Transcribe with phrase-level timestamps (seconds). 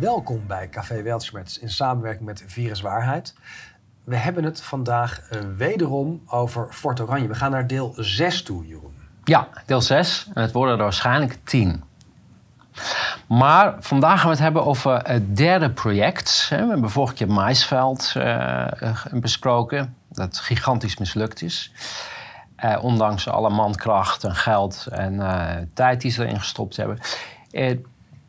[0.00, 3.34] Welkom bij Café Weltschmerz in samenwerking met Viruswaarheid.
[4.04, 7.28] We hebben het vandaag uh, wederom over Fort Oranje.
[7.28, 8.94] We gaan naar deel 6 toe, Jeroen.
[9.24, 10.28] Ja, deel 6.
[10.34, 11.82] En het worden er waarschijnlijk 10.
[13.28, 16.46] Maar vandaag gaan we het hebben over het derde project.
[16.48, 18.66] We hebben vorige keer Maisveld uh,
[19.12, 21.72] besproken, dat gigantisch mislukt is.
[22.64, 26.98] Uh, ondanks alle mankracht en geld en tijd die ze erin gestopt hebben.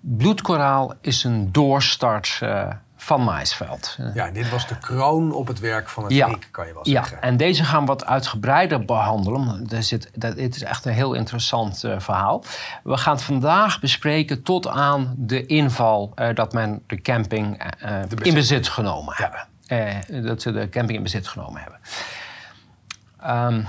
[0.01, 2.39] Bloedkoraal is een doorstart
[3.01, 3.97] van Maisveld.
[4.13, 7.17] Ja, dit was de kroon op het werk van het ja, kan je wel zeggen.
[7.17, 9.67] Ja, en deze gaan we wat uitgebreider behandelen.
[9.69, 12.43] Er zit, dat, het is echt een heel interessant uh, verhaal.
[12.83, 17.63] We gaan het vandaag bespreken tot aan de inval uh, dat men de camping
[18.21, 19.47] in bezit genomen ja.
[19.67, 20.23] hebben.
[20.23, 21.79] dat ze de camping in bezit genomen hebben.
[23.55, 23.67] Um,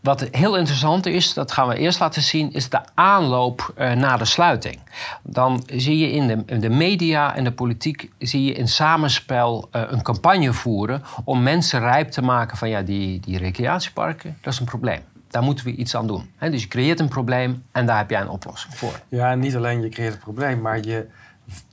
[0.00, 4.18] wat heel interessant is, dat gaan we eerst laten zien, is de aanloop uh, naar
[4.18, 4.78] de sluiting.
[5.22, 9.82] Dan zie je in de, de, media en de politiek zie je in samenspel uh,
[9.86, 14.58] een campagne voeren om mensen rijp te maken van ja, die, die recreatieparken, dat is
[14.58, 15.00] een probleem.
[15.28, 16.30] Daar moeten we iets aan doen.
[16.38, 19.00] Dus je creëert een probleem en daar heb jij een oplossing voor.
[19.08, 21.06] Ja, en niet alleen je creëert een probleem, maar je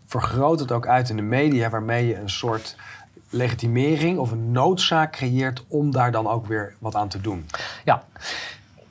[0.06, 2.76] vergroot het ook uit in de media, waarmee je een soort
[3.36, 7.46] legitimering of een noodzaak creëert om daar dan ook weer wat aan te doen.
[7.86, 8.04] Ja.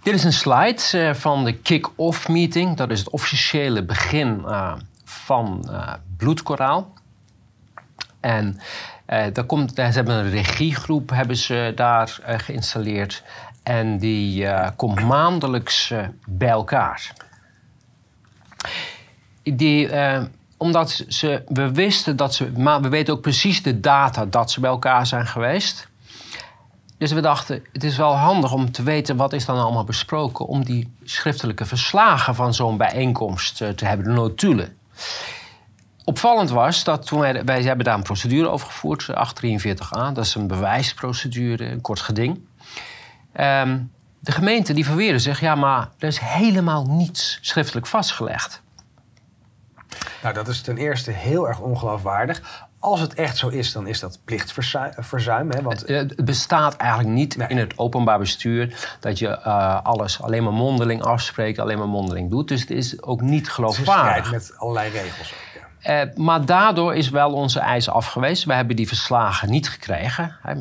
[0.02, 2.76] Dit is een slide uh, van de kick-off meeting.
[2.76, 6.92] Dat is het officiële begin uh, van uh, bloedkoraal.
[8.20, 8.58] En
[9.06, 13.22] daar komt, ze hebben een regiegroep hebben ze daar geïnstalleerd.
[13.62, 15.92] En die komt maandelijks
[16.26, 17.12] bij elkaar.
[19.42, 19.88] Die
[20.56, 24.60] omdat ze, we wisten dat ze, maar we weten ook precies de data dat ze
[24.60, 25.88] bij elkaar zijn geweest.
[26.98, 30.46] Dus we dachten, het is wel handig om te weten wat is dan allemaal besproken...
[30.46, 34.76] om die schriftelijke verslagen van zo'n bijeenkomst eh, te hebben, de notulen.
[36.04, 40.12] Opvallend was dat toen wij, wij hebben daar een procedure over gevoerd, 843a.
[40.12, 42.40] Dat is een bewijsprocedure, een kort geding.
[43.40, 48.62] Um, de gemeente die verweerde zich, ja, maar er is helemaal niets schriftelijk vastgelegd.
[50.24, 52.66] Nou, dat is ten eerste heel erg ongeloofwaardig.
[52.78, 55.50] Als het echt zo is, dan is dat plichtverzuim.
[55.50, 55.62] Hè?
[55.62, 55.88] Want...
[55.88, 61.02] Het bestaat eigenlijk niet in het openbaar bestuur dat je uh, alles alleen maar mondeling
[61.02, 62.48] afspreekt, alleen maar mondeling doet.
[62.48, 64.30] Dus het is ook niet geloofwaardig.
[64.30, 65.34] Het is met allerlei regels.
[65.86, 68.48] Uh, maar daardoor is wel onze eis afgewezen.
[68.48, 70.36] We hebben die verslagen niet gekregen.
[70.42, 70.54] Hè.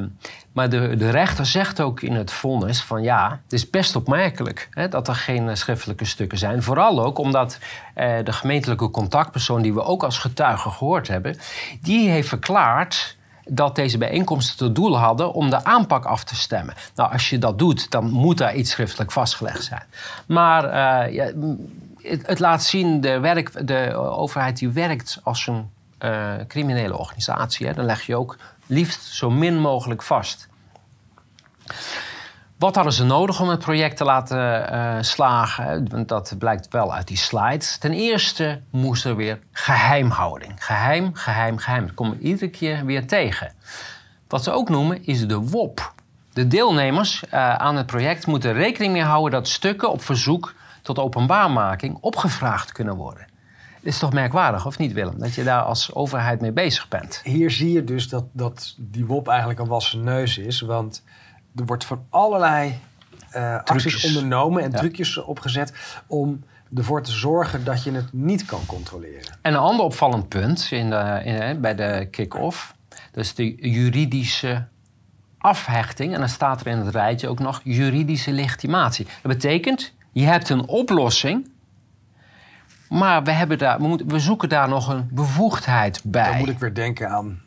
[0.00, 0.06] Uh,
[0.52, 4.68] maar de, de rechter zegt ook in het vonnis van ja, het is best opmerkelijk
[4.70, 6.62] hè, dat er geen eh, schriftelijke stukken zijn.
[6.62, 7.58] Vooral ook omdat
[7.96, 11.36] uh, de gemeentelijke contactpersoon die we ook als getuige gehoord hebben,
[11.80, 16.74] die heeft verklaard dat deze bijeenkomsten tot doel hadden om de aanpak af te stemmen.
[16.94, 19.82] Nou, als je dat doet, dan moet daar iets schriftelijk vastgelegd zijn.
[20.26, 21.32] Maar uh, ja,
[22.02, 25.70] het, het, laat zien, de, werk, de overheid die werkt als een
[26.04, 27.66] uh, criminele organisatie.
[27.66, 28.36] Hè, dan leg je ook
[28.70, 30.48] liefst zo min mogelijk vast.
[32.58, 35.88] Wat hadden ze nodig om het project te laten uh, slagen?
[35.88, 37.78] Want dat blijkt wel uit die slides.
[37.78, 40.64] Ten eerste moest er weer geheimhouding.
[40.64, 41.86] Geheim, geheim, geheim.
[41.86, 43.52] Dat komen we iedere keer weer tegen.
[44.28, 45.92] Wat ze ook noemen is de WOP.
[46.32, 50.98] De deelnemers uh, aan het project moeten rekening mee houden dat stukken op verzoek tot
[50.98, 53.29] openbaarmaking opgevraagd kunnen worden.
[53.80, 55.18] Het is toch merkwaardig, of niet Willem?
[55.18, 57.20] Dat je daar als overheid mee bezig bent.
[57.24, 60.60] Hier zie je dus dat, dat die WOP eigenlijk een wassen neus is.
[60.60, 61.02] Want
[61.56, 62.78] er wordt van allerlei
[63.36, 65.72] uh, acties ondernomen en trucjes opgezet
[66.06, 69.38] om ervoor te zorgen dat je het niet kan controleren.
[69.42, 74.66] En een ander opvallend punt in de, in, bij de kick-off, dat is de juridische
[75.38, 76.14] afhechting.
[76.14, 79.04] En dan staat er in het rijtje ook nog juridische legitimatie.
[79.04, 81.50] Dat betekent, je hebt een oplossing
[82.90, 86.28] maar we, hebben daar, we, moeten, we zoeken daar nog een bevoegdheid bij.
[86.28, 87.40] Dan moet ik weer denken aan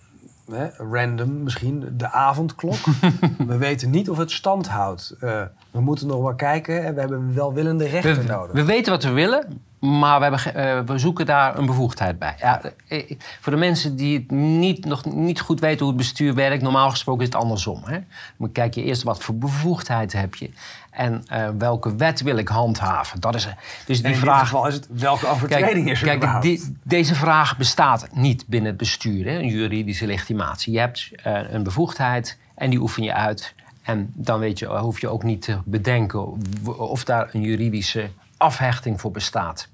[0.51, 2.75] hè, random misschien, de avondklok.
[3.47, 5.15] we weten niet of het stand houdt.
[5.21, 8.55] Uh, we moeten nog wel kijken en we hebben welwillende rechter nodig.
[8.55, 12.35] We weten wat we willen, maar we, hebben, uh, we zoeken daar een bevoegdheid bij.
[12.39, 13.11] Ja, eh,
[13.41, 16.89] voor de mensen die het niet, nog niet goed weten hoe het bestuur werkt, normaal
[16.89, 17.81] gesproken is het andersom.
[17.85, 17.99] Hè?
[18.37, 20.49] Dan kijk je eerst wat voor bevoegdheid heb je.
[20.93, 23.19] En uh, welke wet wil ik handhaven?
[23.19, 23.47] Dat is,
[23.85, 27.15] dus die in vraag, dit geval is het welke overtreding is er Kijk, die, deze
[27.15, 30.73] vraag bestaat niet binnen het bestuur, hè, een juridische legitimatie.
[30.73, 33.53] Je hebt uh, een bevoegdheid en die oefen je uit.
[33.81, 39.01] En dan weet je, hoef je ook niet te bedenken of daar een juridische afhechting
[39.01, 39.67] voor bestaat.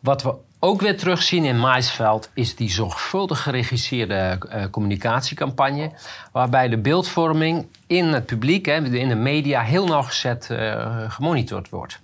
[0.00, 0.34] Wat we
[0.64, 5.90] ook weer terugzien in Maisveld is die zorgvuldig geregisseerde uh, communicatiecampagne.
[6.32, 12.00] Waarbij de beeldvorming in het publiek, hè, in de media, heel nauwgezet uh, gemonitord wordt.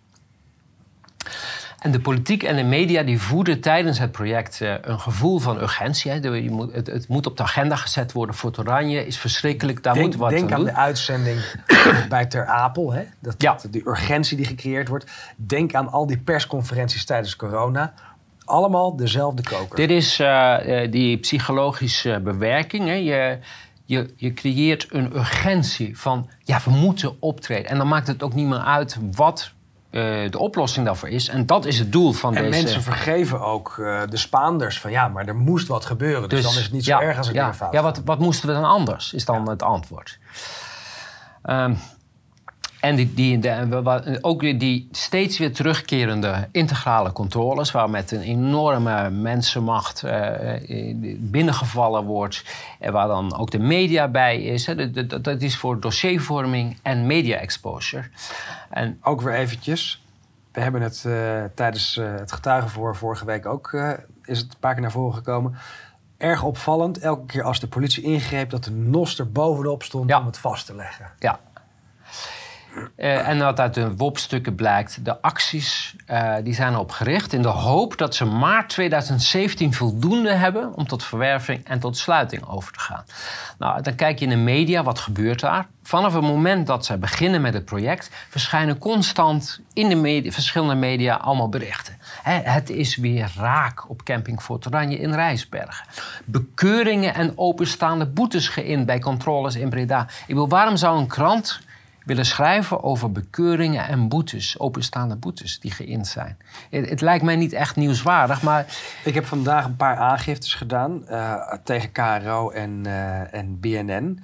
[1.79, 5.61] En de politiek en de media die voeden tijdens het project uh, een gevoel van
[5.61, 6.11] urgentie.
[6.11, 6.17] Hè.
[6.17, 8.35] Je moet, het, het, moet op de agenda gezet worden.
[8.35, 10.75] Fort Oranje is verschrikkelijk, daar denk, moeten we wat Denk aan doen.
[10.75, 11.41] de uitzending
[12.09, 12.93] bij Ter Apel.
[12.93, 13.03] Hè?
[13.19, 13.53] Dat, Ja.
[13.63, 15.11] dat, die urgentie die gecreëerd wordt.
[15.37, 17.93] Denk aan al die persconferenties tijdens corona.
[18.51, 19.77] Allemaal dezelfde koker.
[19.77, 22.87] Dit is eh, eh, die psychologische bewerking.
[22.87, 22.95] Hè.
[22.95, 23.39] Je,
[23.85, 27.71] je, je creëert een urgentie van, ja, we moeten optreden.
[27.71, 29.53] En dan maakt het ook niet meer uit wat
[29.91, 31.29] eh, de oplossing daarvoor is.
[31.29, 32.63] En dat is het doel van En deze...
[32.63, 33.75] mensen vergeven ook
[34.09, 36.29] de Spaanders van ja, maar er moest wat gebeuren.
[36.29, 38.49] Dus, dan is het niet zo erg als er ja, fout Ja, wat, wat moesten
[38.49, 40.19] we dan anders, is dan het antwoord.
[41.43, 41.75] Ehm,
[42.81, 47.71] en die, die, de- ook weer die steeds weer terugkerende integrale controles...
[47.71, 52.45] waar met een enorme mensenmacht eh, eh, binnengevallen wordt...
[52.79, 54.67] en waar dan ook de media bij is.
[54.67, 54.91] Hè.
[54.91, 58.05] Dat- Dat, dat is voor dossiervorming en media-exposure.
[58.71, 60.03] En Ook weer eventjes.
[60.53, 63.73] We hebben het eh, tijdens het getuigenvoor vorige week ook...
[64.25, 65.55] is het een paar keer naar voren gekomen.
[66.17, 68.51] Erg opvallend, elke keer als de politie ingreep...
[68.51, 70.19] dat de NOS er bovenop stond Ja.
[70.21, 71.07] om het vast te leggen.
[71.19, 71.41] Ja.
[72.97, 77.43] Eh, en wat uit de WOP-stukken blijkt, de acties eh, die zijn erop gericht in
[77.43, 82.73] de hoop dat ze maart 2017 voldoende hebben om tot verwerving en tot sluiting over
[82.73, 83.05] te gaan.
[83.59, 85.67] Nou, dan kijk je in de media, wat gebeurt daar?
[85.83, 91.15] Vanaf het moment dat zij beginnen met het project, verschijnen constant in de verschillende media
[91.15, 91.97] allemaal berichten.
[92.23, 95.87] Hè, het is weer raak op camping Fort Oranje in Rijsbergen.
[96.25, 100.03] Bekeuringen en openstaande boetes geïnd bij controles in Breda.
[100.03, 101.61] Ik bedoel, waarom zou een krant
[102.05, 106.39] willen schrijven over bekeuringen en boetes, openstaande boetes die geïnd zijn.
[106.71, 108.67] Het, het lijkt mij niet echt nieuwswaardig, maar
[109.05, 114.23] Ik heb vandaag een paar aangiftes gedaan eh, tegen KRO en, eh, en BNN.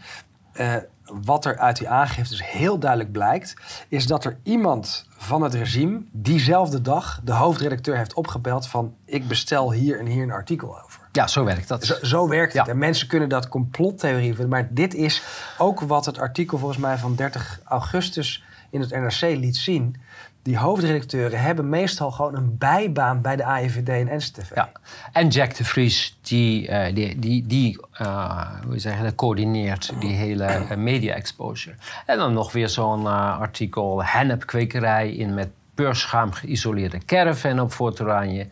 [0.52, 0.74] Eh,
[1.22, 3.54] wat er uit die aangiftes heel duidelijk blijkt,
[3.88, 9.28] is dat er iemand van het regime diezelfde dag de hoofdredacteur heeft opgebeld van ik
[9.28, 11.05] bestel hier en hier een artikel over.
[11.16, 11.84] Ja, zo werkt dat.
[11.84, 12.68] Zo, zo werkt het.
[12.68, 14.48] En mensen kunnen dat complottheorie vinden.
[14.48, 15.22] Maar dit is
[15.58, 19.96] ook wat het artikel volgens mij van 30 augustus in het NRC liet zien.
[20.42, 24.54] Die hoofdredacteuren hebben meestal gewoon een bijbaan bij de AIVD en NCTV.
[24.54, 24.70] Ja.
[25.12, 29.92] En Jack de Vries, die, eh, die, die, die eh, hoe zeg je dat, coördineert
[30.00, 31.76] die hele eh, media-exposure.
[32.06, 33.06] En dan nog weer zo'n
[33.38, 38.46] artikel, hennepkwekerij in met beurschuim geïsoleerde caravan op Fort Oranje.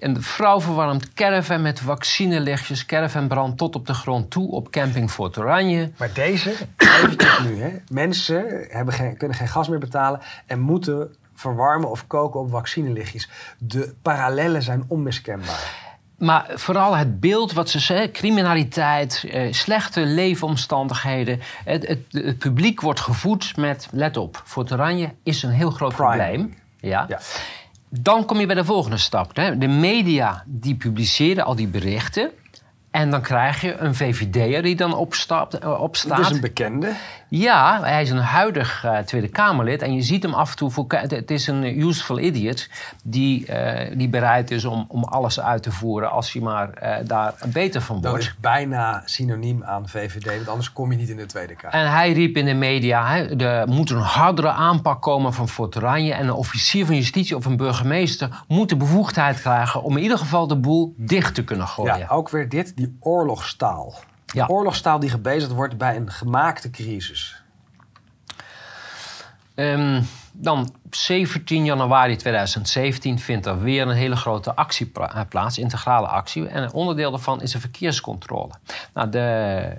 [0.00, 4.70] En de vrouw verwarmt caravan met vaccinelichtjes, caravan brandt tot op de grond toe op
[4.70, 5.90] camping Fort Oranje.
[5.96, 7.70] Maar deze, eventjes nu, hè.
[7.88, 13.28] mensen hebben geen, kunnen geen gas meer betalen en moeten verwarmen of koken op vaccinelichtjes.
[13.58, 15.88] De parallellen zijn onmiskenbaar.
[16.18, 21.40] Maar vooral het beeld wat ze zeggen, criminaliteit, eh, slechte leefomstandigheden.
[21.64, 25.94] Het, het, het publiek wordt gevoed met, let op, Fort Oranje is een heel groot
[25.94, 26.54] probleem.
[26.80, 27.04] Ja.
[27.08, 27.20] Ja.
[27.90, 29.36] Dan kom je bij de volgende stap.
[29.36, 29.58] Hè.
[29.58, 32.30] De media die publiceren al die berichten.
[32.90, 36.18] En dan krijg je een VVD'er die dan opstapt, eh, opstaat.
[36.18, 36.92] Het is een bekende.
[37.30, 39.82] Ja, hij is een huidig eh, Tweede Kamerlid.
[39.82, 40.70] En je ziet hem af en toe...
[40.70, 42.68] Voor, het is een useful idiot
[43.04, 46.10] die, eh, die bereid is om, om alles uit te voeren...
[46.10, 48.26] als hij maar eh, daar beter van Dat wordt.
[48.26, 51.76] is bijna synoniem aan VVD, want anders kom je niet in de Tweede Kamer.
[51.76, 53.06] En hij riep in de media...
[53.06, 56.12] hè, er moet een hardere aanpak komen van Fort Oranje...
[56.12, 58.42] en een officier van justitie of een burgemeester...
[58.48, 61.98] moet de bevoegdheid krijgen om in ieder geval de boel dicht te kunnen gooien.
[61.98, 63.94] Ja, ook weer dit, die oorlogstaal.
[64.32, 64.46] Ja.
[64.46, 67.42] Oorlogstaal die gebezigd wordt bij een gemaakte crisis.
[69.54, 76.06] Ehm, dan 17 januari 2017 vindt er weer een hele grote actie eh, plaats, integrale
[76.06, 76.48] actie.
[76.48, 78.52] En een onderdeel daarvan is een verkeerscontrole.
[78.94, 79.72] Nou, de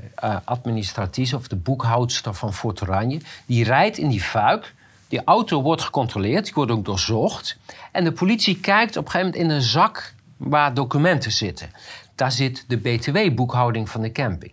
[0.44, 4.74] administratrice of de boekhoudster van Fort Oranje, die rijdt in die fuik.
[5.08, 7.58] Die auto wordt gecontroleerd, die wordt ook doorzocht.
[7.92, 11.70] En de politie kijkt op een gegeven moment in een zak waar documenten zitten.
[12.22, 14.52] Daar zit de BTW-boekhouding van de camping.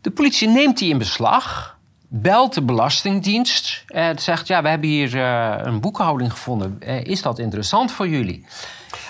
[0.00, 5.16] De politie neemt die in beslag, belt de Belastingdienst en zegt: Ja, we hebben hier
[5.20, 6.76] eh, een boekhouding gevonden.
[6.80, 8.46] Eh, is dat interessant voor jullie?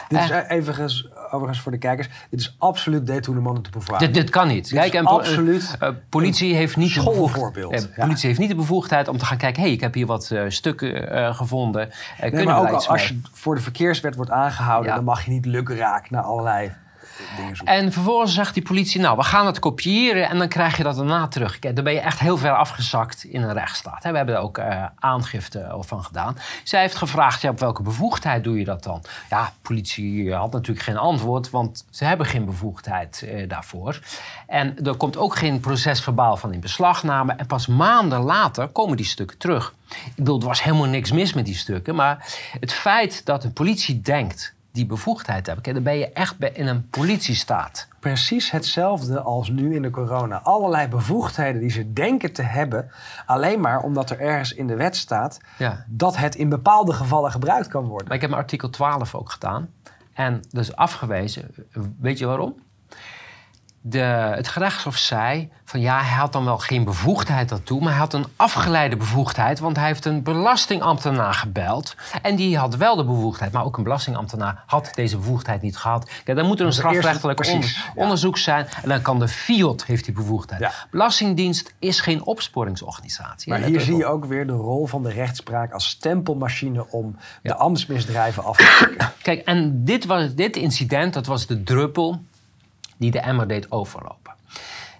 [0.08, 3.98] Dit is eventjes, overigens voor de kijkers, dit is absoluut détournement de pouvoir.
[3.98, 4.70] Dit, dit kan niet.
[4.70, 7.94] Dit is en po- absoluut eh, politie heeft niet de bevoegdheid.
[7.94, 10.30] Politie heeft niet de bevoegdheid om te gaan kijken: hé, hey, ik heb hier wat
[10.30, 11.90] eh, stukken eh, gevonden.
[11.90, 14.94] Eh, Nee, kunnen maar ook al als je voor de verkeerswet wordt aangehouden, Ja.
[14.96, 16.72] dan mag je niet lukraak naar allerlei
[17.64, 20.96] En vervolgens zegt die politie, nou, we gaan het kopiëren en dan krijg je dat
[20.96, 21.58] daarna terug.
[21.58, 24.02] Kijk, dan ben je echt heel ver afgezakt in een rechtsstaat.
[24.02, 26.36] We hebben er ook uh, aangifte van gedaan.
[26.64, 29.02] Zij heeft gevraagd, ja, op welke bevoegdheid doe je dat dan?
[29.30, 34.00] Ja, politie had natuurlijk geen antwoord, want ze hebben geen bevoegdheid uh, daarvoor.
[34.46, 37.32] En er komt ook geen procesverbaal van in beslagname.
[37.32, 39.74] En pas maanden later komen die stukken terug.
[39.90, 41.94] Ik bedoel, er was helemaal niks mis met die stukken.
[41.94, 42.26] Maar
[42.60, 46.88] het feit dat een politie denkt die bevoegdheid hebben, dan ben je echt in een
[46.88, 47.88] politiestaat.
[48.00, 50.40] Precies hetzelfde als nu in de corona.
[50.42, 52.90] Allerlei bevoegdheden die ze denken te hebben,
[53.26, 55.84] alleen maar omdat er ergens in de wet staat ja.
[55.88, 58.06] dat het in bepaalde gevallen gebruikt kan worden.
[58.06, 59.68] Maar ik heb mijn artikel 12 ook gedaan.
[60.12, 61.50] En dus afgewezen.
[61.98, 62.54] Weet je waarom?
[63.86, 63.98] De,
[64.34, 68.12] het gerechtshof zei van ja, hij had dan wel geen bevoegdheid daartoe, maar hij had
[68.12, 73.52] een afgeleide bevoegdheid, want hij heeft een belastingambtenaar gebeld en die had wel de bevoegdheid,
[73.52, 76.10] maar ook een belastingambtenaar had deze bevoegdheid niet gehad.
[76.24, 77.46] Kijk, dan moet er een strafrechtelijk
[77.94, 80.86] onderzoek zijn en dan kan de FIOD heeft die bevoegdheid.
[80.90, 83.52] Belastingdienst is geen opsporingsorganisatie.
[83.52, 87.54] Maar hier zie je ook weer de rol van de rechtspraak als stempelmachine om de
[87.54, 89.08] ambtsmisdrijven af te.
[89.22, 92.20] Kijk, en dit, was, dit incident, dat was de druppel
[92.96, 94.24] die de emmer deed overlopen.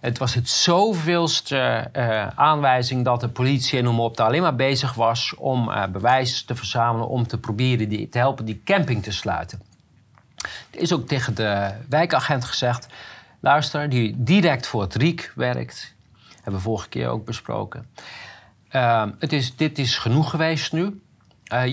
[0.05, 4.57] Het was het zoveelste uh, aanwijzing dat de politie en noem op daar alleen maar
[4.57, 9.03] bezig was om uh, bewijs te verzamelen om te proberen die, te helpen die camping
[9.03, 9.63] te sluiten.
[10.71, 12.87] Er is ook tegen de wijkagent gezegd:
[13.41, 15.95] luister, die direct voor het RIek werkt,
[16.35, 17.87] hebben we vorige keer ook besproken.
[18.73, 21.01] Uh, het is, dit is genoeg geweest nu.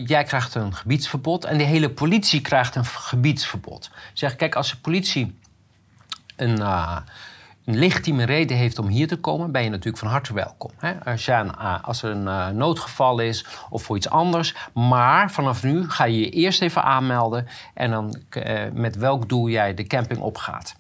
[0.06, 3.92] jij krijgt een gebiedsverbod en de hele politie krijgt een gebiedsverbod.
[4.14, 5.40] Zeg, kijk, als de politie
[6.42, 6.98] een, uh,
[7.66, 10.72] legitieme reden heeft om hier te komen, ben je natuurlijk van harte welkom.
[10.78, 10.94] Hè?
[11.12, 14.56] Als, je een, uh, als er een noodgeval is of voor iets anders.
[14.74, 18.16] Maar vanaf nu ga je je eerst even aanmelden en dan
[18.74, 20.76] met welk doel jij de camping opgaat.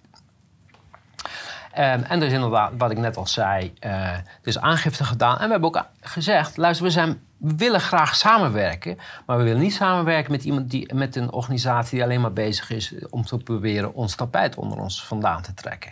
[1.77, 5.37] Um, en er is inderdaad, wat ik net al zei, er aangifte gedaan.
[5.37, 9.61] En we hebben ook gezegd, luister, we zijn we willen graag samenwerken, maar we willen
[9.61, 13.37] niet samenwerken met iemand die met een organisatie die alleen maar bezig is om te
[13.37, 15.91] proberen ons tapijt onder ons vandaan te trekken.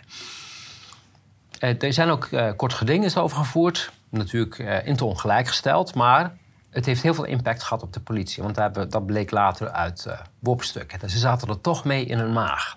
[1.60, 5.94] Uh, er zijn ook uh, kort gedingen over gevoerd, natuurlijk uh, in te ongelijk gesteld,
[5.94, 6.36] maar
[6.70, 8.54] het heeft heel veel impact gehad op de politie, want
[8.90, 11.10] dat bleek later uit uh, WOP-stukken.
[11.10, 12.76] Ze zaten er toch mee in hun maag.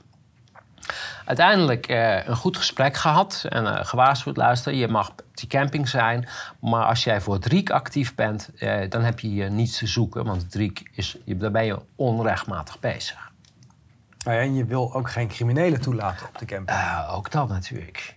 [1.25, 6.27] Uiteindelijk uh, een goed gesprek gehad en uh, gewaarschuwd, luister, je mag die camping zijn,
[6.59, 9.87] maar als jij voor het RIEK actief bent, uh, dan heb je hier niets te
[9.87, 13.31] zoeken, want het RIEK is, daar ben je onrechtmatig bezig.
[14.25, 16.77] Nou en je wil ook geen criminelen toelaten op de camping.
[17.11, 18.15] ook dat natuurlijk.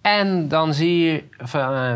[0.00, 1.24] En dan zie je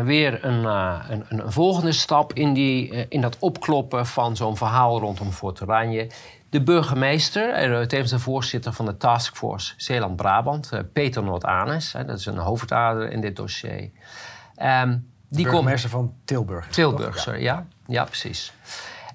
[0.03, 5.31] weer een, een, een, volgende stap in, die, in dat opkloppen van zo'n verhaal rondom
[5.31, 6.09] Fort Oranje
[6.49, 12.25] de burgemeester, en tevens de voorzitter van de taskforce Zeeland-Brabant, eh, Peter Noord-Anes, dat is
[12.25, 13.89] een hoofdader in dit dossier.
[14.61, 16.67] Um, die burgemeester van Tilburg.
[16.67, 17.65] Tilburg, sorry, ja.
[17.87, 18.53] ja, precies.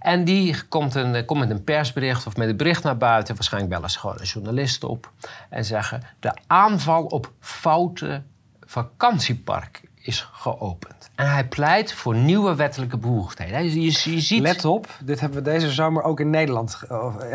[0.00, 3.34] En die komt, een, komt met een persbericht of met een bericht naar buiten.
[3.34, 5.10] Waarschijnlijk bellen ze gewoon een journalist op.
[5.50, 8.22] En zeggen: De aanval op foute
[8.60, 11.10] vakantiepark is geopend.
[11.14, 13.64] En hij pleit voor nieuwe wettelijke bevoegdheden.
[13.64, 14.40] Je, je, ziet...
[14.40, 16.82] Let op, dit hebben we deze zomer ook in Nederland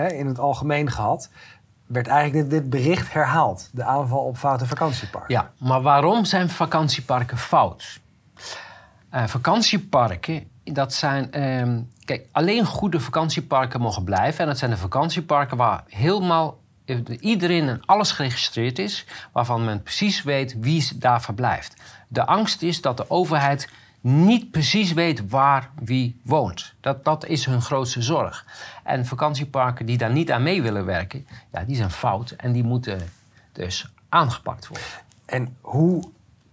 [0.08, 1.30] in het algemeen gehad.
[1.88, 3.70] Werd eigenlijk dit, dit bericht herhaald.
[3.72, 5.34] De aanval op foute vakantieparken.
[5.34, 8.00] Ja, maar waarom zijn vakantieparken fout?
[9.14, 11.32] Uh, vakantieparken, dat zijn...
[11.32, 14.40] Ehm, kijk, alleen goede vakantieparken mogen blijven.
[14.40, 16.58] En dat zijn de vakantieparken waar helemaal
[17.20, 21.82] iedereen en alles geregistreerd is, waarvan men precies weet wie daar verblijft.
[22.12, 23.70] De angst is dat de overheid
[24.02, 26.74] niet precies weet waar wie woont.
[26.80, 28.46] Dat, dat is hun grootste zorg.
[28.84, 32.64] En vakantieparken die daar niet aan mee willen werken, ja, die zijn fout en die
[32.64, 33.02] moeten
[33.52, 34.88] dus aangepakt worden.
[35.26, 36.04] En hoe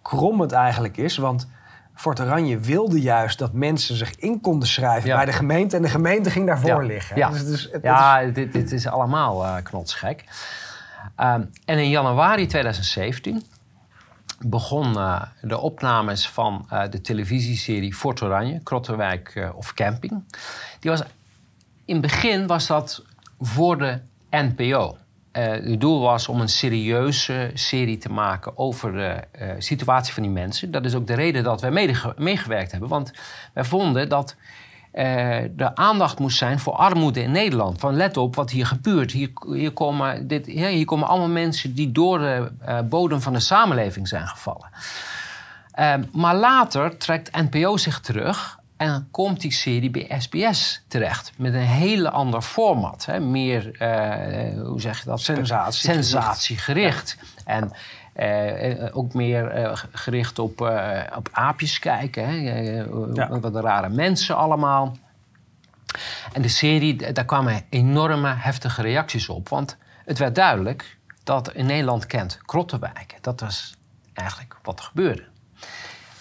[0.03, 1.49] krom het eigenlijk is, want
[1.95, 5.89] Fort Oranje wilde juist dat mensen zich in konden schrijven bij de gemeente en de
[5.89, 7.17] gemeente ging daarvoor liggen.
[7.17, 8.35] Ja, dus, dus, ja is...
[8.35, 10.25] Dit, dit, is allemaal uh, knotsgek.
[11.17, 13.43] Ehm, en in januari 2017
[14.39, 20.25] begon uh, de opnames van uh, de televisieserie Fort Oranje, Krotterwijk uh, of Camping.
[20.81, 21.03] Die was,
[21.85, 23.05] in het begin was dat
[23.41, 24.01] voor de
[24.31, 24.97] NPO.
[25.33, 29.25] het doel was om een serieuze serie te maken over de
[29.59, 30.71] situatie van die mensen.
[30.71, 32.89] Dat is ook de reden dat wij meegewerkt hebben.
[32.89, 33.13] Want
[33.53, 34.37] wij vonden dat
[34.97, 37.81] uh, de aandacht moest zijn voor armoede in Nederland.
[37.81, 39.13] Van let op wat hier gebeurt.
[39.13, 43.41] Hier, hier, komen, dit, hier komen allemaal mensen die door de uh, bodem van de
[43.41, 44.69] samenleving zijn gevallen.
[45.79, 51.55] Uh, maar later trekt NPO zich terug En komt die serie bij SBS terecht met
[51.55, 53.07] een hele ander format.
[53.07, 53.21] Hè?
[53.21, 55.21] Meer, uh, hoe zeg je dat?
[55.21, 55.91] Sensatie.
[55.91, 57.17] Sensatiegericht.
[57.45, 57.73] En
[58.19, 60.61] uh, ook meer uh, gericht op,
[61.17, 62.29] op aapjes kijken.
[62.29, 62.35] Hè?
[62.35, 63.39] Ja.
[63.41, 64.97] Wat de rare mensen allemaal.
[66.33, 69.49] En de serie, daar kwamen enorme heftige reacties op.
[69.49, 73.19] Want het werd duidelijk dat in Nederland kent Krottenwijk.
[73.21, 73.75] Dat was
[74.15, 75.25] eigenlijk wat er gebeurde.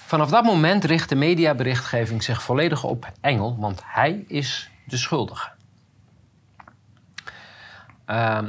[0.06, 5.50] Vanaf dat moment richt de mediaberichtgeving zich volledig op Engel, want hij is de schuldige.
[8.08, 8.40] Uh,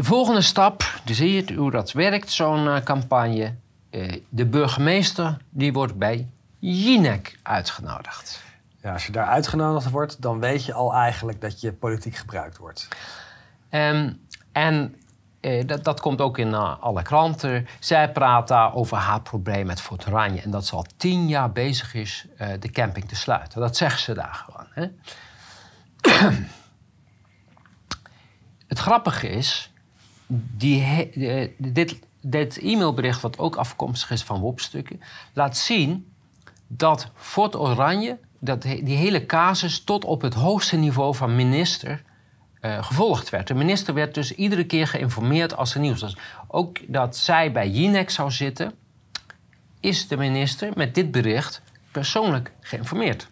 [0.00, 3.54] de volgende stap, je ziet hoe dat werkt, zo'n uh, campagne.
[3.90, 6.28] Uh, de burgemeester die wordt bij
[6.58, 8.42] Jinek uitgenodigd.
[8.82, 12.58] Ja, als je daar uitgenodigd wordt, dan weet je al eigenlijk dat je politiek gebruikt
[12.58, 12.88] wordt.
[13.70, 14.20] Um,
[14.52, 14.96] en
[15.40, 17.66] eh, dat, dat, komt ook in alle kranten.
[17.78, 20.40] Zij praat daar over haar probleem met Fort Oranje.
[20.40, 22.26] En dat ze al tien jaar bezig is
[22.60, 23.60] de camping te sluiten.
[23.60, 24.66] Dat zegt ze daar gewoon.
[24.70, 24.86] Hè?
[28.70, 29.69] Het grappige is,
[30.56, 31.10] die,
[31.56, 35.00] dit, dit e-mailbericht, wat ook afkomstig is van WOP-stukken,
[35.32, 36.12] laat zien
[36.66, 42.02] dat Fort Oranje, dat, die hele casus tot op het hoogste niveau van minister
[42.60, 43.46] uh, gevolgd werd.
[43.46, 46.16] De minister werd dus iedere keer geïnformeerd als er nieuws was.
[46.46, 48.74] Ook dat zij bij Jinek zou zitten,
[49.80, 53.28] is de minister met dit bericht persoonlijk geïnformeerd.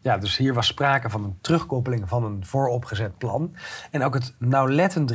[0.00, 3.54] Ja, dus hier was sprake van een terugkoppeling van een vooropgezet plan.
[3.90, 5.10] En ook het nauwlettend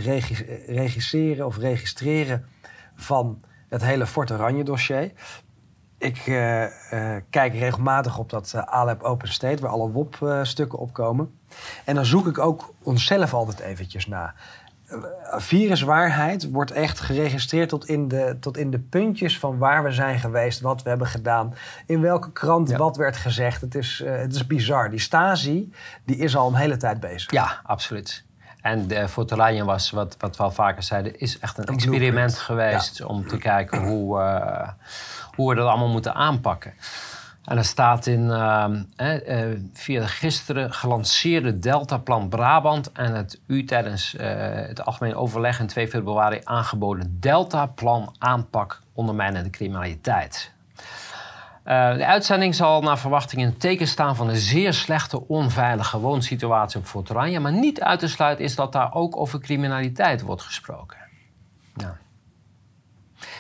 [0.68, 2.46] regisseren of registreren
[2.96, 5.12] van het hele Fort Oranje dossier.
[5.98, 11.40] Ik uh, uh, kijk regelmatig op dat uh, Alep Open State, waar alle WOP-stukken opkomen.
[11.86, 14.34] En dan zoek ik ook onszelf altijd eventjes na.
[15.36, 20.20] Viruswaarheid wordt echt geregistreerd tot in, de, tot in de puntjes van waar we zijn
[20.20, 21.54] geweest, wat we hebben gedaan,
[21.86, 23.62] in welke krant wat werd gezegd.
[23.62, 24.90] Het is, het is bizar.
[24.90, 25.72] Die Stasi
[26.06, 27.32] die is al een hele tijd bezig.
[27.32, 28.24] Ja, absoluut.
[28.62, 33.04] En de Fotolijn was, wat, wat we al vaker zeiden, is echt een, experiment geweest
[33.04, 34.22] om te kijken hoe
[35.36, 36.74] hoe we dat allemaal moeten aanpakken.
[37.44, 38.66] En er staat in, uh,
[38.98, 44.22] uh, via de gisteren gelanceerde Deltaplan Brabant en het u tijdens uh,
[44.54, 50.52] het algemeen overleg in 2 februari aangeboden Deltaplan aanpak ondermijnende criminaliteit.
[51.66, 56.00] Uh, de uitzending zal naar verwachting in het teken staan van een zeer slechte, onveilige
[56.00, 57.40] woonsituatie op Fort Oranje.
[57.40, 60.98] Maar niet uit te sluiten is dat daar ook over criminaliteit wordt gesproken.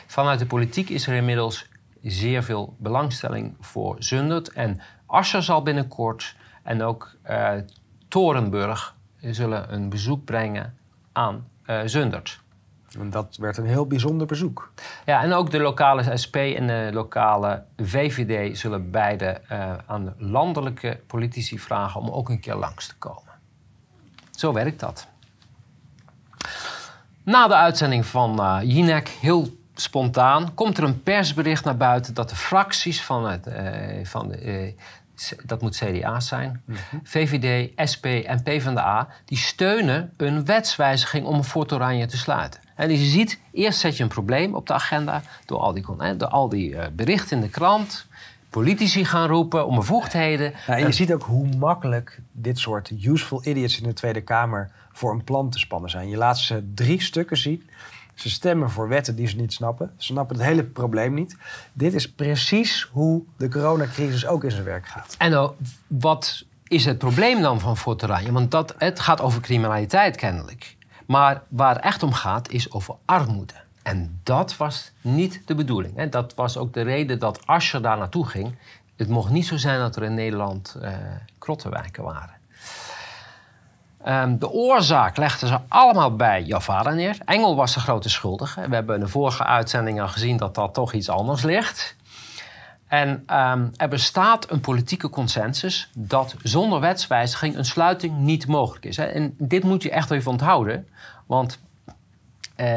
[0.07, 1.67] Vanuit de politiek is er inmiddels
[2.03, 4.49] zeer veel belangstelling voor Zundert.
[4.49, 7.51] En Asscher zal binnenkort en ook uh,
[8.07, 10.77] Torenburg zullen een bezoek brengen
[11.11, 12.41] aan uh, Zundert.
[12.99, 14.71] En dat werd een heel bijzonder bezoek.
[15.05, 20.99] Ja, en ook de lokale SP en de lokale VVD zullen beide uh, aan landelijke
[21.07, 23.31] politici vragen om ook een keer langs te komen.
[24.31, 25.07] Zo werkt dat.
[27.23, 32.29] Na de uitzending van uh, Jinek, heel spontaan komt er een persbericht naar buiten dat
[32.29, 34.73] de fracties van het, uh, van de, uh,
[35.45, 36.99] dat moet CDA zijn, mm -hmm.
[37.03, 42.61] VVD, SP en PvdA, die steunen een wetswijziging om een Fort Oranje te sluiten.
[42.75, 45.85] En je ziet, eerst zet je een probleem op de agenda door al die,
[46.17, 48.05] door al die uh, berichten in de krant.
[48.49, 50.53] Politici gaan roepen om bevoegdheden.
[50.67, 55.11] En je ziet ook hoe makkelijk dit soort useful idiots in de Tweede Kamer voor
[55.11, 56.09] een plan te spannen zijn.
[56.09, 57.69] Je laat ze drie stukken zien
[58.13, 59.93] ze stemmen voor wetten die ze niet snappen.
[59.97, 61.37] Ze snappen het hele probleem niet.
[61.73, 65.15] Dit is precies hoe de coronacrisis ook in zijn werk gaat.
[65.17, 65.49] En uh,
[65.87, 68.31] wat is het probleem dan van Forteranje?
[68.31, 70.75] Want dat, het gaat over criminaliteit kennelijk.
[71.05, 73.53] Maar waar het echt om gaat, is over armoede.
[73.83, 75.95] En dat was niet de bedoeling.
[75.95, 76.09] Hè.
[76.09, 78.55] Dat was ook de reden dat Asscher daar naartoe ging.
[78.95, 80.89] Het mocht niet zo zijn dat er in Nederland uh,
[81.37, 82.41] krottenwijken waren.
[84.07, 87.17] Um, de oorzaak legden ze allemaal bij jouw vader neer.
[87.25, 88.67] Engel was de grote schuldige.
[88.69, 91.95] We hebben in de vorige uitzending al gezien dat dat toch iets anders ligt.
[92.87, 98.97] En um, er bestaat een politieke consensus dat zonder wetswijziging een sluiting niet mogelijk is.
[98.97, 99.05] Hè.
[99.05, 100.87] En dit moet je echt even onthouden,
[101.25, 101.59] want
[102.57, 102.67] uh,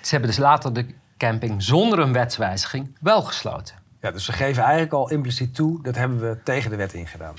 [0.00, 3.74] ze hebben dus later de camping zonder een wetswijziging wel gesloten.
[4.00, 7.34] Ja, dus ze geven eigenlijk al impliciet toe dat hebben we tegen de wet ingedaan.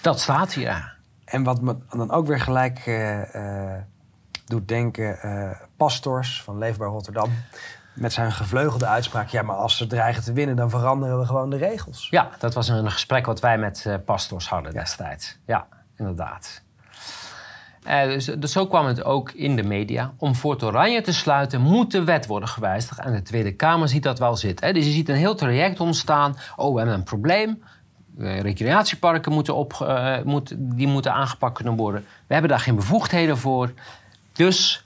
[0.00, 0.95] Dat staat hier.
[1.26, 3.72] En wat me dan ook weer gelijk uh,
[4.44, 7.30] doet denken, uh, Pastors van Leefbaar Rotterdam.
[7.94, 11.50] Met zijn gevleugelde uitspraak, ja, maar als ze dreigen te winnen, dan veranderen we gewoon
[11.50, 12.08] de regels.
[12.10, 15.38] Ja, dat was een gesprek wat wij met Pastors hadden destijds.
[15.46, 16.64] Ja, inderdaad.
[17.86, 20.12] Uh, dus, dus, zo kwam het ook in de media.
[20.18, 22.98] Om Fort Oranje te sluiten moet de wet worden gewijzigd.
[22.98, 24.66] En de Tweede Kamer ziet dat wel zitten.
[24.66, 24.72] Hè.
[24.72, 26.36] Dus je ziet een heel traject ontstaan.
[26.56, 27.62] Oh, we hebben een probleem.
[28.18, 32.04] Uh, recreatieparken moeten, op, uh, moet, die moeten aangepakt kunnen worden.
[32.26, 33.72] We hebben daar geen bevoegdheden voor.
[34.32, 34.80] Dus...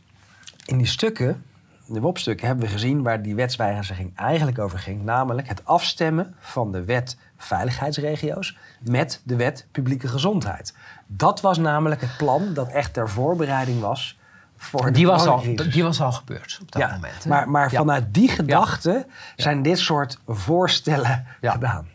[0.65, 1.45] In die stukken,
[1.87, 5.05] de WOP-stukken, hebben we gezien waar die wetswijziging eigenlijk over ging.
[5.05, 10.75] Namelijk het afstemmen van de wet veiligheidsregio's met de wet publieke gezondheid.
[11.07, 14.19] Dat was namelijk het plan dat echt ter voorbereiding was
[14.57, 17.27] voor die was, al, die was al gebeurd op dat moment.
[17.27, 21.87] Maar, maar vanuit die gedachte zijn dit soort voorstellen gedaan.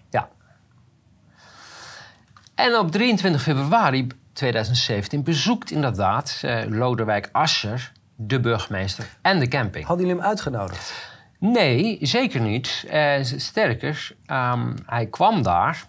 [2.56, 9.86] En op 23 februari 2017 bezoekt inderdaad uh, Lodewijk Asscher de burgemeester en de camping.
[9.86, 10.94] Hadden jullie hem uitgenodigd?
[11.40, 12.86] Nee, zeker niet.
[12.94, 15.86] Uh, sterker, um, hij kwam daar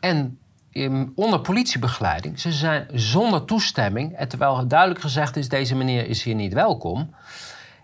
[0.00, 0.38] en
[1.14, 2.40] onder politiebegeleiding.
[2.40, 7.14] Ze zijn zonder toestemming, en terwijl duidelijk gezegd is: deze meneer is hier niet welkom.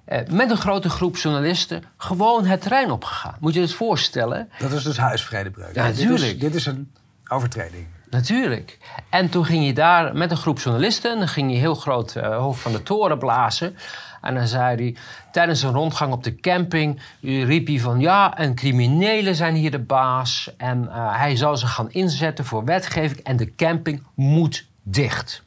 [0.09, 3.37] Uh, met een grote groep journalisten gewoon het terrein opgegaan.
[3.41, 4.51] Moet je je het voorstellen?
[4.59, 5.75] Dat is dus huisvredebreuk.
[5.75, 6.21] Ja, natuurlijk.
[6.21, 6.93] Dit is, dit is een
[7.29, 7.87] overtreding.
[8.11, 8.79] Natuurlijk.
[9.11, 11.13] En toen ging je daar met een groep journalisten...
[11.13, 13.77] en dan ging je heel groot uh, hoog van de toren blazen.
[14.21, 14.97] En dan zei hij,
[15.33, 17.01] tijdens een rondgang op de camping...
[17.21, 20.51] riep hij van, ja, en criminelen zijn hier de baas...
[20.57, 23.21] en uh, hij zal ze gaan inzetten voor wetgeving...
[23.21, 25.43] en de camping moet dicht.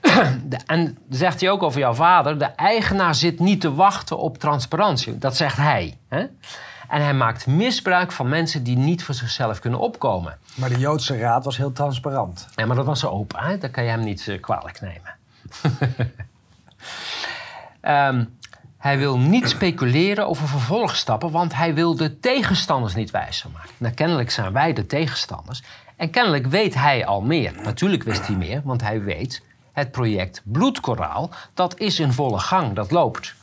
[0.66, 2.38] en zegt hij ook over jouw vader...
[2.38, 5.18] de eigenaar zit niet te wachten op transparantie.
[5.18, 5.98] Dat zegt hij.
[6.08, 6.26] Hè?
[6.88, 10.38] En hij maakt misbruik van mensen die niet voor zichzelf kunnen opkomen.
[10.54, 12.48] Maar de Joodse Raad was heel transparant.
[12.54, 13.40] Ja, maar dat was open.
[13.40, 13.58] Hè?
[13.58, 15.16] Dat kan je hem niet uh, kwalijk nemen.
[18.16, 18.36] um,
[18.88, 23.70] hij wil niet speculeren over vervolgstappen, want hij wil de tegenstanders niet wijzer maken.
[23.76, 25.62] Nou, kennelijk zijn wij de tegenstanders.
[25.96, 27.52] En kennelijk weet hij al meer.
[27.62, 32.72] Natuurlijk wist hij meer, want hij weet het project Bloedkoraal, dat is in volle gang,
[32.72, 33.34] dat loopt.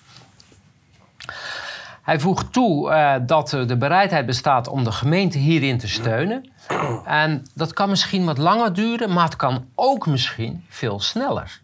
[2.06, 6.50] Hij voegt toe uh, dat de bereidheid bestaat om de gemeente hierin te steunen.
[7.06, 11.60] En dat kan misschien wat langer duren, maar het kan ook misschien veel sneller.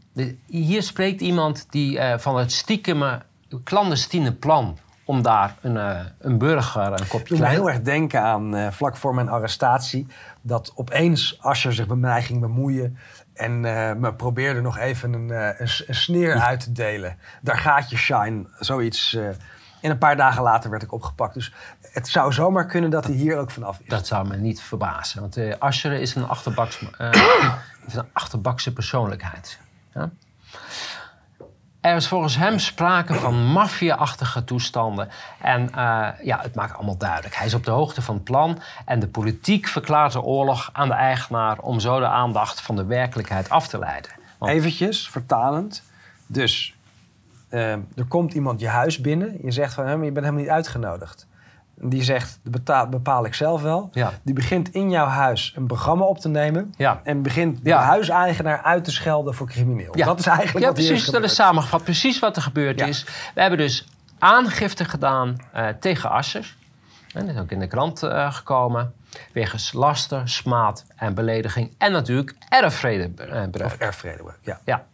[0.45, 3.21] hier spreekt iemand die uh, van het stiekeme,
[3.63, 8.73] clandestine plan om daar een, uh, een burger een kopje Ik heel erg denken aan
[8.73, 10.07] vlak voor mijn arrestatie...
[10.41, 12.97] dat opeens Asscher zich bij mij ging bemoeien...
[13.33, 13.59] En
[13.99, 17.17] me probeerde nog even een, een, een sneer uit te delen.
[17.41, 19.17] Daar gaat je shine, zoiets
[19.81, 21.33] en een paar dagen later werd ik opgepakt.
[21.33, 23.89] Dus het zou zomaar kunnen dat hij hier ook vanaf is.
[23.89, 25.21] Dat zou me niet verbazen.
[25.21, 27.11] Want uh, is een, achterbaks, uh,
[27.87, 29.59] een achterbakse persoonlijkheid.
[29.93, 30.09] Ja?
[31.81, 35.09] Er is volgens hem sprake van maffia-achtige toestanden.
[35.41, 37.35] En uh, ja, het maakt allemaal duidelijk.
[37.35, 38.59] Hij is op de hoogte van het plan.
[38.85, 41.59] En de politiek verklaart de oorlog aan de eigenaar...
[41.59, 44.11] om zo de aandacht van de werkelijkheid af te leiden.
[44.37, 44.51] Want...
[44.51, 45.83] Eventjes, vertalend.
[46.25, 46.75] Dus
[47.51, 49.37] uh, er komt iemand je huis binnen.
[49.43, 51.27] Je zegt van hem, je bent helemaal niet uitgenodigd.
[51.83, 53.89] Die zegt, dat bepaal ik zelf wel.
[53.91, 54.11] Ja.
[54.23, 56.73] Die begint in jouw huis een programma op te nemen.
[56.77, 57.01] Ja.
[57.03, 59.97] En begint de huiseigenaar uit te schelden voor crimineel.
[59.97, 60.05] Ja.
[60.05, 61.83] Dat is eigenlijk ja, wat precies, dat is samengevat.
[61.83, 63.03] Precies wat er gebeurd is.
[63.33, 63.87] We hebben dus
[64.19, 66.57] aangifte gedaan uh, tegen Assers.
[67.13, 68.93] En dat is ook in de krant uh, gekomen.
[69.33, 71.73] Wegens laster, smaad en belediging.
[71.77, 73.65] En natuurlijk erfvredebreuk.
[73.65, 74.59] Of erfvredebreuk, ja.
[74.65, 74.85] ja.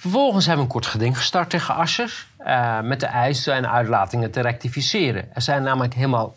[0.00, 2.26] Vervolgens hebben we een kort geding gestart tegen Asscher.
[2.46, 5.34] Uh, met de eisen en uitlatingen te rectificeren.
[5.34, 6.34] Er zijn namelijk helemaal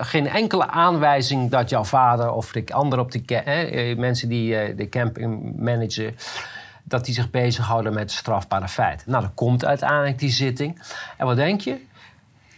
[0.00, 4.76] geen enkele aanwijzing dat jouw vader of de andere op de eh, mensen die uh,
[4.76, 6.16] de camping managen,
[6.82, 9.10] dat die zich bezighouden met strafbare feiten.
[9.10, 10.82] Nou, dan komt uiteindelijk die zitting.
[11.16, 11.80] En wat denk je?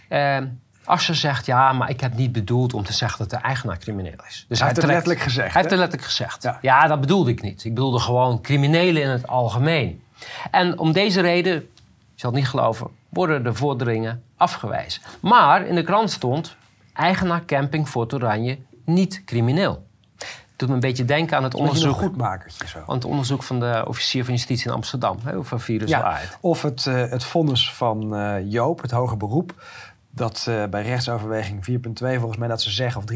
[0.09, 0.39] Uh,
[0.85, 4.25] Asscher zegt ja, maar ik heb niet bedoeld om te zeggen dat de eigenaar crimineel
[4.29, 4.45] is.
[4.49, 5.53] Dus hij, heeft het letterlijk gezegd.
[5.53, 6.43] Hij heeft het letterlijk gezegd.
[6.43, 6.59] Ja.
[6.61, 7.65] ja, dat bedoelde ik niet.
[7.65, 10.03] Ik bedoelde gewoon criminelen in het algemeen.
[10.51, 11.67] En om deze reden, je
[12.15, 15.03] zal het niet geloven, worden de vorderingen afgewezen.
[15.21, 16.57] Maar in de krant stond
[16.93, 19.87] eigenaar camping Fort Oranje niet crimineel.
[20.19, 21.97] Het doet me een beetje denken aan het onderzoek.
[21.97, 22.79] Goedmakertje zo.
[22.87, 26.29] Aan het onderzoek van de officier van justitie in Amsterdam hè, over viruswaarheid.
[26.31, 29.63] Ja, of het, uh, het vonnis van uh, Joop, het hoger beroep.
[30.11, 33.07] Dat uh, bij rechtsoverweging 4.2, volgens mij dat ze zeggen, of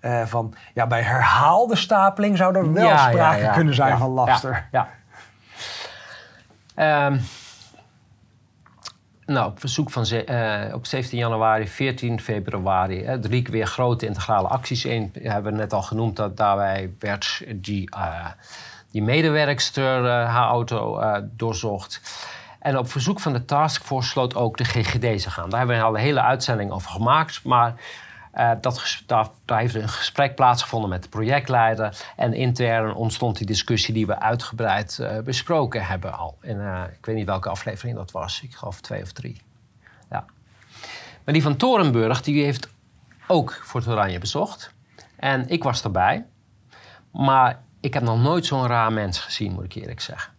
[0.00, 4.10] 3.2, van ja, bij herhaalde stapeling zou er wel ja, sprake ja, kunnen zijn van
[4.10, 4.68] laster.
[4.72, 4.88] ja.
[6.76, 7.20] Um,
[9.26, 14.48] nou, op verzoek van uh, op 17 januari, 14 februari, drie keer weer grote integrale
[14.48, 14.84] acties.
[14.84, 18.26] Eén hebben we net al genoemd, dat daarbij werd die, uh,
[18.90, 21.00] die medewerkster uh, haar auto
[21.36, 22.00] doorzocht.
[22.58, 25.50] En op verzoek van de taskforce sloot ook de GGD zich aan.
[25.50, 27.44] Daar hebben we al een hele uitzending over gemaakt.
[27.44, 27.74] Maar
[28.34, 32.02] Uh, dat, daar, daar, heeft een gesprek plaatsgevonden met de projectleider.
[32.16, 36.38] En intern ontstond die discussie die we uitgebreid uh, besproken hebben al.
[36.40, 38.42] In, uh, ik weet niet welke aflevering dat was.
[38.42, 39.42] Ik geloof twee of drie.
[40.10, 40.24] Ja.
[41.24, 42.68] Maar die van Torenburg die heeft
[43.26, 44.74] ook Fort Oranje bezocht.
[45.16, 46.24] En ik was erbij.
[47.10, 50.32] Maar ik heb nog nooit zo'n raar mens gezien, moet ik eerlijk zeggen.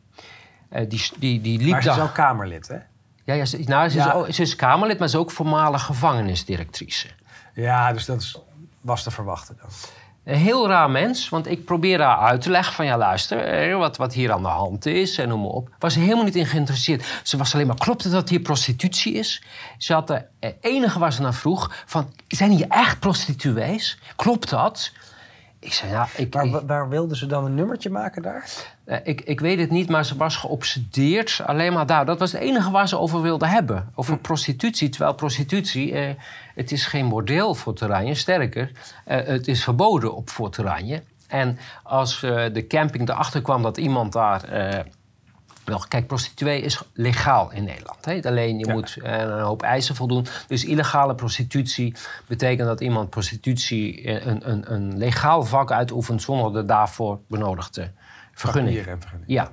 [0.70, 2.78] die, die, die liep maar ze is ook Kamerlid, hè?
[3.26, 4.26] Ja, ja, ze, nou, ze, ja.
[4.26, 7.08] Is, ze is Kamerlid, maar ze is ook voormalig gevangenisdirectrice.
[7.54, 8.42] Ja, dus dat
[8.82, 9.70] was te verwachten dan.
[10.24, 12.86] Een heel raar mens, want ik probeer haar uit te leggen van...
[12.86, 15.70] ja, luister, wat, wat hier aan de hand is en noem maar op.
[15.80, 17.22] Was helemaal niet in geïnteresseerd.
[17.24, 19.44] Ze was alleen maar, klopt het dat hier prostitutie is?
[19.78, 20.26] Ze had de
[20.62, 22.14] enige waar ze naar vroeg van...
[22.28, 24.00] zijn hier echt prostituees?
[24.16, 24.92] Klopt dat?
[25.60, 28.50] Ik zei, ja, ik, waar, waar wilden ze dan een nummertje maken daar?
[28.86, 32.06] Uh, ik, ik weet het niet, maar ze was geobsedeerd alleen maar daar.
[32.06, 33.92] Dat was het enige waar ze over wilde hebben.
[33.96, 34.22] Over hm.
[34.22, 34.90] prostitutie.
[34.90, 36.10] Terwijl prostitutie, uh,
[36.56, 38.14] het is geen bordeel voor Oranje.
[38.14, 41.04] Sterker, uh, het is verboden op Fort Oranje.
[41.28, 44.42] En als de camping erachter kwam dat iemand daar
[45.66, 48.06] nog, kijk, prostituee is legaal in Nederland.
[48.06, 48.20] Hè?
[48.24, 50.26] Alleen je moet uh, een hoop eisen voldoen.
[50.48, 51.96] Dus illegale prostitutie
[52.28, 57.92] betekent dat iemand prostitutie eh, een, een, een legaal vak uitoefent zonder de daarvoor benodigde
[58.34, 58.84] vergunning.
[58.84, 59.24] vergunning.
[59.26, 59.52] Ja,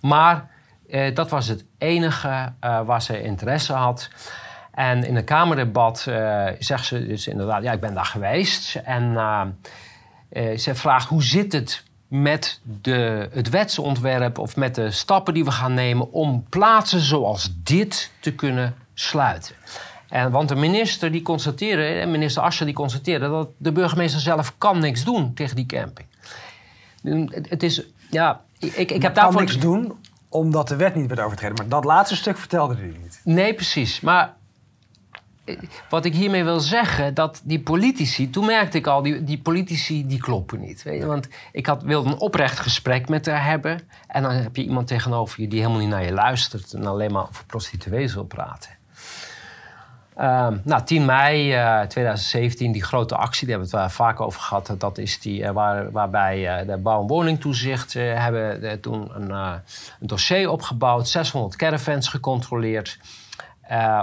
[0.00, 0.50] maar
[0.88, 4.08] eh, dat was het enige uh, waar ze interesse had.
[4.74, 8.74] En in een kamerdebat uh, zegt ze dus inderdaad, ja, ik ben daar geweest.
[8.74, 9.14] En
[10.56, 15.50] ze vraagt, hoe zit het met de, het wetsontwerp of met de stappen die we
[15.50, 19.54] gaan nemen om plaatsen zoals dit te kunnen sluiten.
[20.08, 24.78] En, want de minister die constateerde, minister Ascher die constateerde dat de burgemeester zelf kan
[24.78, 26.08] niks doen tegen die camping.
[27.48, 27.82] Het is,
[28.16, 29.40] ja, ik, ik heb daarvoor...
[29.40, 29.94] niks doen
[30.28, 31.56] omdat de wet niet werd overtreden.
[31.56, 33.20] Maar dat laatste stuk vertelde hij niet.
[33.24, 34.00] Nee, precies.
[34.00, 34.34] Maar
[35.88, 40.06] wat ik hiermee wil zeggen, dat die politici, toen merkte ik al, die, die politici
[40.06, 40.82] die kloppen niet.
[40.82, 41.06] Weet je?
[41.06, 43.80] Want ik had, wilde een oprecht gesprek met haar hebben.
[44.06, 47.12] En dan heb je iemand tegenover je die helemaal niet naar je luistert en alleen
[47.12, 48.70] maar over prostituees wil praten.
[50.18, 54.20] Uh, nou, 10 mei uh, eh, 2017, die grote actie, daar hebben we het vaak
[54.20, 54.74] over gehad.
[54.78, 59.60] Dat is die uh, waar, waarbij de bouw- en woningtoezicht hebben toen een, een,
[60.00, 62.98] dossier opgebouwd, 600 caravans gecontroleerd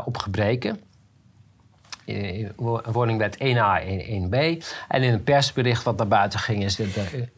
[0.05, 0.79] op gebreken.
[2.05, 2.49] Eh,
[2.85, 4.63] woningwet 1a en 1b.
[4.87, 6.79] En in een persbericht wat naar buiten ging is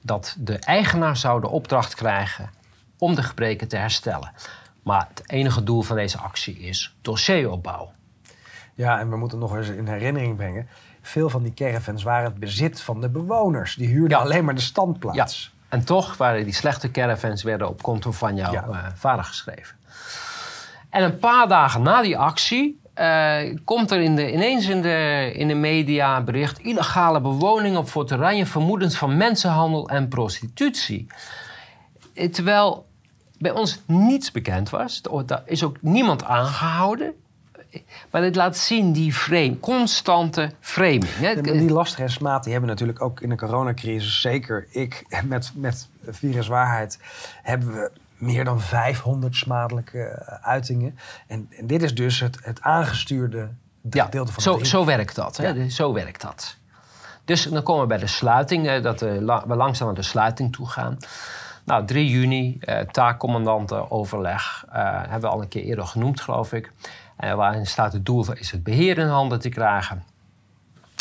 [0.01, 2.49] dat de eigenaar zou de opdracht krijgen
[2.97, 4.31] om de gebreken te herstellen.
[4.83, 7.94] Maar het enige doel van deze actie is dossieropbouw.
[8.75, 10.67] Ja, en we moeten nog eens in herinnering brengen.
[11.01, 13.75] Veel van die caravans waren het bezit van de bewoners.
[13.75, 15.51] Die huurden alleen maar de standplaats.
[15.51, 15.67] Ja.
[15.69, 19.75] En toch waren die slechte caravans werden op konto van jouw eh, vader geschreven.
[20.89, 25.31] En een paar dagen na die actie uh, komt er in de, ineens in de,
[25.35, 26.59] in de media een bericht...
[26.59, 28.45] illegale bewoning op Fort Oranje...
[28.45, 31.07] vermoedens van mensenhandel en prostitutie.
[32.13, 32.85] Eh, terwijl
[33.37, 35.01] bij ons niets bekend was.
[35.27, 37.13] Er is ook niemand aangehouden.
[38.11, 41.17] Maar dit laat zien die frame, constante framing.
[41.17, 41.41] Hè?
[41.41, 44.21] die lastige die hebben natuurlijk ook in de coronacrisis...
[44.21, 46.99] zeker ik met, met viruswaarheid...
[47.41, 50.97] hebben we meer dan 500 smadelijke eh, uitingen.
[51.27, 53.49] En, en dit is dus het, het aangestuurde
[53.89, 55.37] gedeelte van zo, zo werkt dat.
[55.37, 55.69] Hè?
[55.69, 56.57] Zo werkt dat.
[57.25, 60.67] Dus dan komen we bij de sluiting, eh, dat we langzaam naar de sluiting toe
[60.69, 60.97] gaan.
[61.65, 66.71] Nou, 3 juni, eh, taakcommandantenoverleg, uh, hebben we al een keer eerder genoemd, geloof ik.
[67.19, 70.03] Uh, waarin staat het doel is het beheer in handen te krijgen.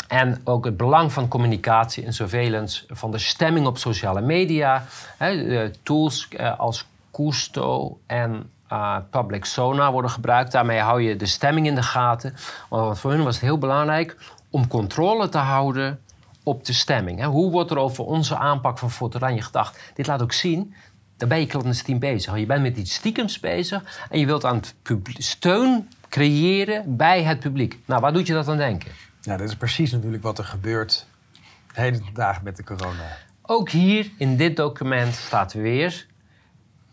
[0.07, 4.85] En ook het belang van communicatie en surveillance van de stemming op sociale media.
[5.17, 10.51] Hè, tools als Custo en uh, Public Sona worden gebruikt.
[10.51, 12.35] Daarmee hou je de stemming in de gaten.
[12.69, 14.17] Want voor hun was het heel belangrijk
[14.49, 15.99] om controle te houden
[16.43, 17.23] op de stemming.
[17.23, 19.91] Hoe wordt er over onze aanpak van Fort Oranje gedacht?
[19.93, 20.73] Dit laat ook zien,
[21.17, 22.37] daar ben je clandestien bezig.
[22.37, 24.75] Je bent met iets stiekems bezig en je wilt aan het
[25.17, 27.79] steun creëren bij het publiek.
[27.85, 28.91] Nou, waar doet je dat aan denken?
[29.21, 31.07] Ja, dat is precies natuurlijk wat er gebeurt
[31.73, 33.17] de hele dagen met de corona.
[33.41, 36.05] Ook hier in dit document staat weer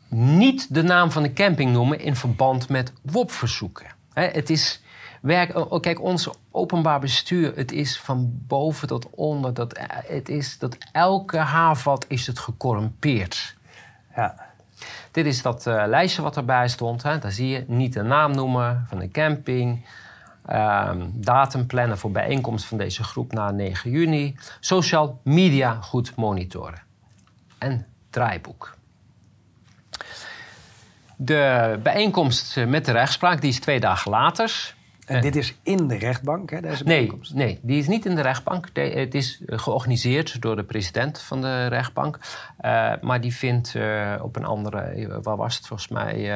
[0.09, 3.87] niet de naam van de camping noemen in verband met WOP-verzoeken.
[4.13, 4.83] Het is
[5.21, 9.55] werk, oh, oh, kijk, ons openbaar bestuur, het is van boven tot onder.
[9.55, 13.57] Dat, eh, het is dat elke haarvat is het gecorrumpeerd.
[14.17, 14.52] Ja.
[15.11, 17.03] Dit is dat uh, lijstje wat erbij stond.
[17.03, 17.19] Hè.
[17.19, 19.87] Daar zie je niet de naam noemen van de camping.
[20.51, 24.37] Um, datum plannen voor bijeenkomst van deze groep na 9 juni.
[24.61, 26.83] Social media goed monitoren.
[27.59, 28.75] En draaiboek.
[31.17, 34.75] De bijeenkomst met de rechtspraak die is twee dagen later.
[35.07, 38.21] En dit is in de rechtbank, hè, deze nee, nee, die is niet in de
[38.21, 38.69] rechtbank.
[38.73, 42.19] het is georganiseerd door de president van de rechtbank.
[43.01, 43.77] maar die vindt
[44.21, 46.33] op een andere, waar was het volgens mij,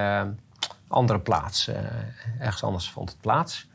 [0.88, 1.70] andere plaats.
[2.38, 3.68] ergens anders vond het plaats.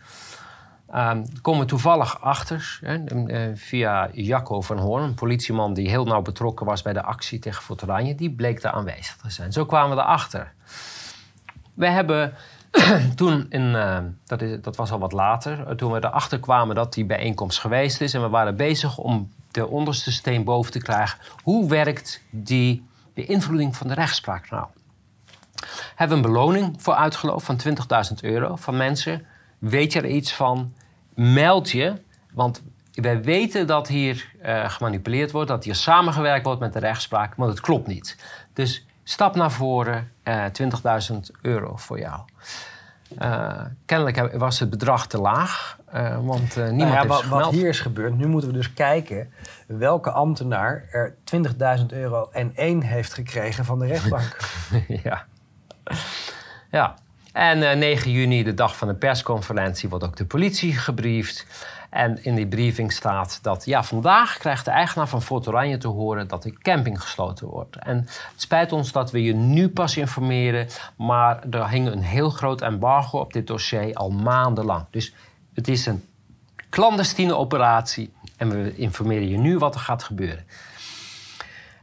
[0.95, 6.21] Um, komen toevallig achter, hè, eh, via Jacco van Hoorn, een politieman die heel nauw
[6.21, 9.51] betrokken was bij de actie tegen Fort die bleek daar aanwezig te zijn.
[9.53, 10.53] Zo kwamen we erachter.
[11.73, 12.33] We hebben
[13.15, 16.75] toen, in, uh, dat, is, dat was al wat later, eh, toen we erachter kwamen
[16.75, 20.79] dat die bijeenkomst geweest is en we waren bezig om de onderste steen boven te
[20.79, 21.19] krijgen.
[21.43, 24.65] Hoe werkt die beïnvloeding van de rechtspraak nou?
[25.95, 27.59] Hebben we een beloning voor uitgeloofd van
[28.13, 29.25] 20.000 euro van mensen.
[29.59, 30.73] Weet je er iets van?
[31.13, 31.93] meld je,
[32.33, 37.35] want wij weten dat hier uh, gemanipuleerd wordt, dat hier samengewerkt wordt met de rechtspraak,
[37.35, 38.17] maar het klopt niet.
[38.53, 40.51] Dus stap naar voren, uh, eh,
[41.11, 42.19] 20.000 euro voor jou.
[43.21, 45.77] Uh, kennelijk was het bedrag te laag,
[46.21, 49.33] want niemand nou ja, heeft wat, wat, hier is gebeurd, nu moeten we dus kijken
[49.67, 51.15] welke ambtenaar er
[51.79, 54.37] 20.000 euro en één heeft gekregen van de rechtbank.
[55.03, 55.25] ja.
[56.71, 56.95] ja,
[57.31, 61.45] en uh, eh, 9 juni, de dag van de persconferentie, wordt ook de politie gebriefd.
[61.91, 65.87] En in die briefing staat dat ja, vandaag krijgt de eigenaar van Fort Oranje te
[65.87, 67.75] horen dat de camping gesloten wordt.
[67.75, 72.29] En het spijt ons dat we je nu pas informeren, maar er hing een heel
[72.29, 74.85] groot embargo op dit dossier al maandenlang.
[74.89, 75.13] Dus
[75.53, 76.05] het is een
[76.69, 80.45] clandestine operatie en we informeren je nu wat er gaat gebeuren.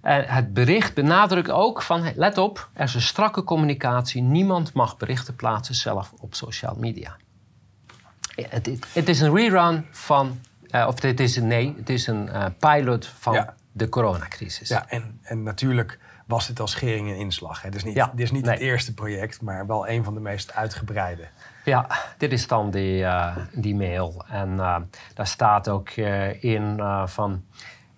[0.02, 4.22] En het bericht benadrukt ook van, let op, er is een strakke communicatie.
[4.22, 7.16] Niemand mag berichten plaatsen zelf op social media.
[8.48, 12.26] Het, het is een rerun van, uh, of het is een, nee, het is een
[12.26, 14.68] uh, pilot van de coronacrisis.
[14.68, 17.62] Ja, en, en natuurlijk was dit als schering en inslag.
[17.62, 20.54] Het is niet, dit is niet het eerste project, maar wel een van de meest
[20.54, 21.28] uitgebreide.
[21.64, 21.86] Ja,
[22.18, 24.24] dit is dan die, uh, die mail.
[24.28, 24.56] En
[25.14, 25.90] daar staat ook
[26.40, 27.44] in van...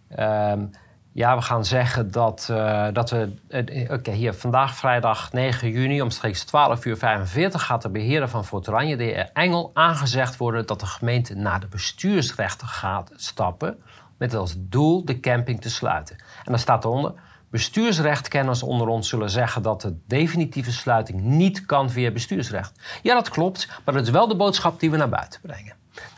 [0.09, 0.64] Ehm,
[1.12, 3.33] ja, we gaan zeggen dat, uh, dat we.
[3.49, 8.44] Uh, Oké, hier vandaag vrijdag 9 juni omstreeks 12 uur 45 gaat de beheerder van
[8.44, 13.83] Fortranje, de heer Engel, aangezegd worden dat de gemeente naar de bestuursrechter gaat stappen.
[14.18, 16.16] Met als doel de camping te sluiten.
[16.18, 17.12] En dan staat eronder.
[17.51, 22.81] Bestuursrechtkenners onder ons zullen zeggen dat de definitieve sluiting niet kan via bestuursrecht.
[23.03, 25.75] Ja, dat klopt, maar dat is wel de boodschap die we naar buiten brengen.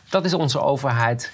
[0.09, 1.31] Dat is onze overheid.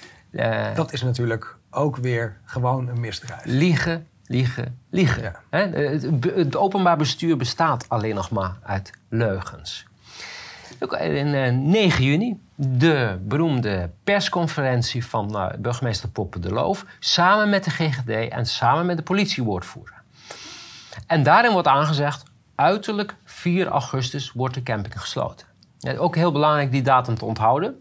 [0.74, 3.44] Dat is natuurlijk ook weer gewoon een misdrijf.
[3.44, 5.34] Liegen, liegen, liegen.
[5.50, 6.02] Het,
[6.34, 9.88] het, openbaar bestuur bestaat alleen nog maar uit leugens.
[10.98, 17.64] In 9 eh, juni, de beroemde persconferentie van uh, burgemeester Poppen de Loof, samen met
[17.64, 20.02] de GGD en samen met de politiewoordvoerder.
[21.06, 22.22] En daarin wordt aangezegd,
[22.54, 25.46] uiterlijk 4 augustus wordt de camping gesloten.
[25.98, 27.80] ook heel belangrijk die datum te onthouden.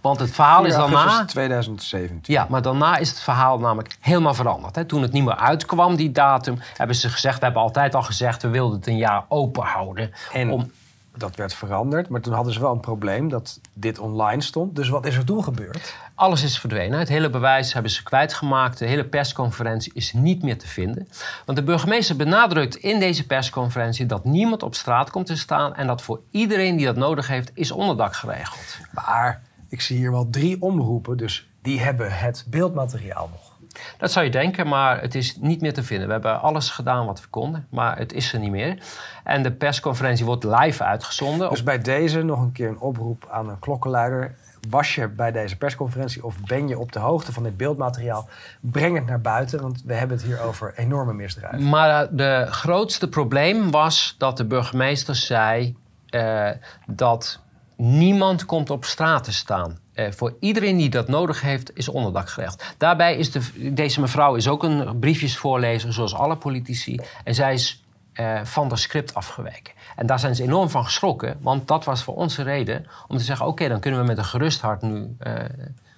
[0.00, 1.24] Want het verhaal is daarna...
[1.24, 2.34] 2017.
[2.34, 4.74] Ja, maar daarna is het verhaal namelijk helemaal veranderd.
[4.74, 4.84] Hè.
[4.84, 7.38] Toen het niet meer uitkwam, die datum, hebben ze gezegd...
[7.38, 10.12] we hebben altijd al gezegd, we wilden het een jaar open houden.
[10.32, 10.70] En om...
[11.16, 12.08] dat werd veranderd.
[12.08, 14.76] Maar toen hadden ze wel een probleem dat dit online stond.
[14.76, 15.94] Dus wat is er toen gebeurd?
[16.14, 16.98] Alles is verdwenen.
[16.98, 18.78] Het hele bewijs hebben ze kwijtgemaakt.
[18.78, 21.08] De hele persconferentie is niet meer te vinden.
[21.44, 24.06] Want de burgemeester benadrukt in deze persconferentie...
[24.06, 25.74] dat niemand op straat komt te staan...
[25.74, 28.78] en dat voor iedereen die dat nodig heeft, is onderdak geregeld.
[28.90, 33.54] Maar ik zie hier wel drie omroepen, dus die hebben het beeldmateriaal nog.
[33.98, 36.06] Dat zou je denken, maar het is niet meer te vinden.
[36.06, 38.78] We hebben alles gedaan wat we konden, maar het is er niet meer.
[39.24, 41.50] En de persconferentie wordt live uitgezonden.
[41.50, 44.34] Dus bij deze nog een keer een oproep aan een klokkenluider.
[44.68, 48.28] Was je bij deze persconferentie of ben je op de hoogte van dit beeldmateriaal?
[48.60, 51.68] Breng het naar buiten, want we hebben het hier over enorme misdrijven.
[51.68, 55.76] Maar de grootste probleem was dat de burgemeester zei
[56.10, 56.50] uh,
[56.86, 57.40] dat
[57.76, 59.78] Niemand komt op straat te staan.
[59.94, 62.64] Uh, voor iedereen die dat nodig heeft, is onderdak geregeld.
[62.76, 67.00] Daarbij is de, deze mevrouw is ook een briefjesvoorlezer, zoals alle politici.
[67.24, 67.84] En zij is
[68.14, 69.72] uh, van de script afgeweken.
[69.96, 73.16] En daar zijn ze enorm van geschrokken, want dat was voor ons de reden om
[73.16, 75.32] te zeggen: oké, dan kunnen we met een gerust hart nu uh,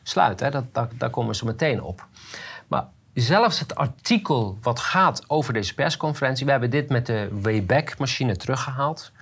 [0.03, 0.47] sluiten.
[0.47, 0.53] Hè.
[0.53, 2.07] Dat, dat, daar komen we zo meteen op.
[2.67, 8.37] Maar zelfs het artikel wat gaat over deze persconferentie, we hebben dit met de Wayback-machine
[8.37, 9.13] teruggehaald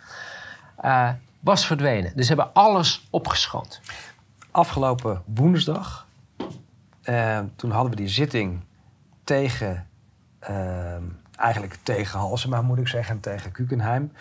[1.47, 2.13] was verdwenen.
[2.15, 3.81] Dus ze hebben alles opgeschoond.
[4.51, 6.07] Afgelopen woensdag,
[7.05, 8.65] uh, toen hadden we die zitting
[9.25, 9.87] tegen,
[10.51, 10.97] uh,
[11.37, 14.13] eigenlijk tegen Halsema moet ik zeggen, tegen Kukenheim.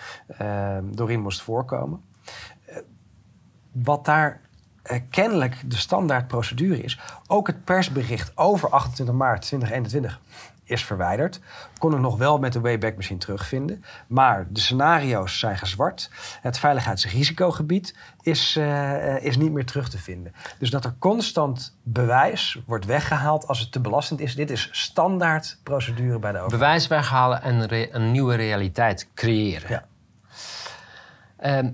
[0.42, 2.02] Uh, Doreen moest voorkomen.
[3.72, 4.42] wat daar
[5.10, 7.00] kennelijk de standaardprocedure is.
[7.28, 10.20] Ook het persbericht over 28 maart 2021
[10.66, 11.40] is verwijderd.
[11.78, 13.84] Kon het nog wel met de Wayback Machine terugvinden.
[14.08, 16.10] Maar de scenario's zijn gezwart.
[16.42, 20.34] Het veiligheidsrisicogebied is, uh, is niet meer terug te vinden.
[20.60, 24.36] Dus dat er constant bewijs wordt weggehaald als het te belastend is.
[24.36, 26.60] Dit is standaard procedure bij de overheid.
[26.60, 29.70] Bewijs weghalen en een nieuwe realiteit creëren.
[29.70, 29.86] Ja.
[31.38, 31.72] Ehm,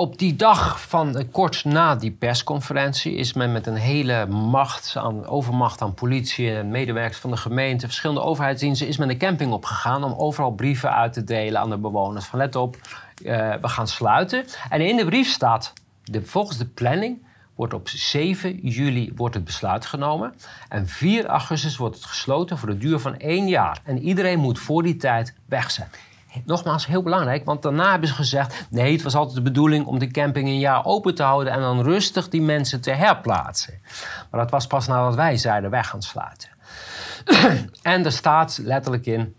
[0.00, 4.94] op die dag van eh, kort na die persconferentie is men met een hele macht
[4.96, 9.52] aan, overmacht aan politie en medewerkers van de gemeente, verschillende overheidsdiensten, is men de camping
[9.52, 12.24] opgegaan om overal brieven uit te delen aan de bewoners.
[12.24, 14.44] Van let op, uh, we gaan sluiten.
[14.70, 15.72] En in de brief staat,
[16.04, 20.34] de, volgens de planning wordt op 7 juli wordt het besluit genomen.
[20.68, 23.80] En 4 augustus wordt het gesloten voor de duur van één jaar.
[23.84, 25.88] En iedereen moet voor die tijd weg zijn.
[26.44, 29.98] Nogmaals, heel belangrijk, want daarna hebben ze gezegd: nee, het was altijd de bedoeling om
[29.98, 33.80] de camping een jaar open te houden en dan rustig die mensen te herplaatsen.
[34.30, 36.48] Maar dat was pas nadat wij zeiden: wij gaan sluiten.
[37.82, 39.34] en er staat letterlijk in: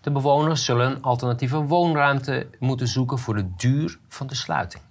[0.00, 4.82] de bewoners zullen alternatieve woonruimte moeten zoeken voor de duur van de sluiting.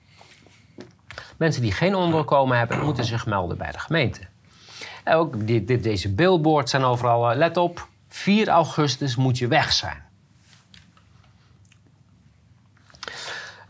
[1.38, 4.19] Mensen die geen onderkomen hebben, moeten zich melden bij de gemeente.
[5.03, 5.47] En ook
[5.84, 10.02] deze billboards zijn overal, eh, let op, 4 augustus moet je weg zijn.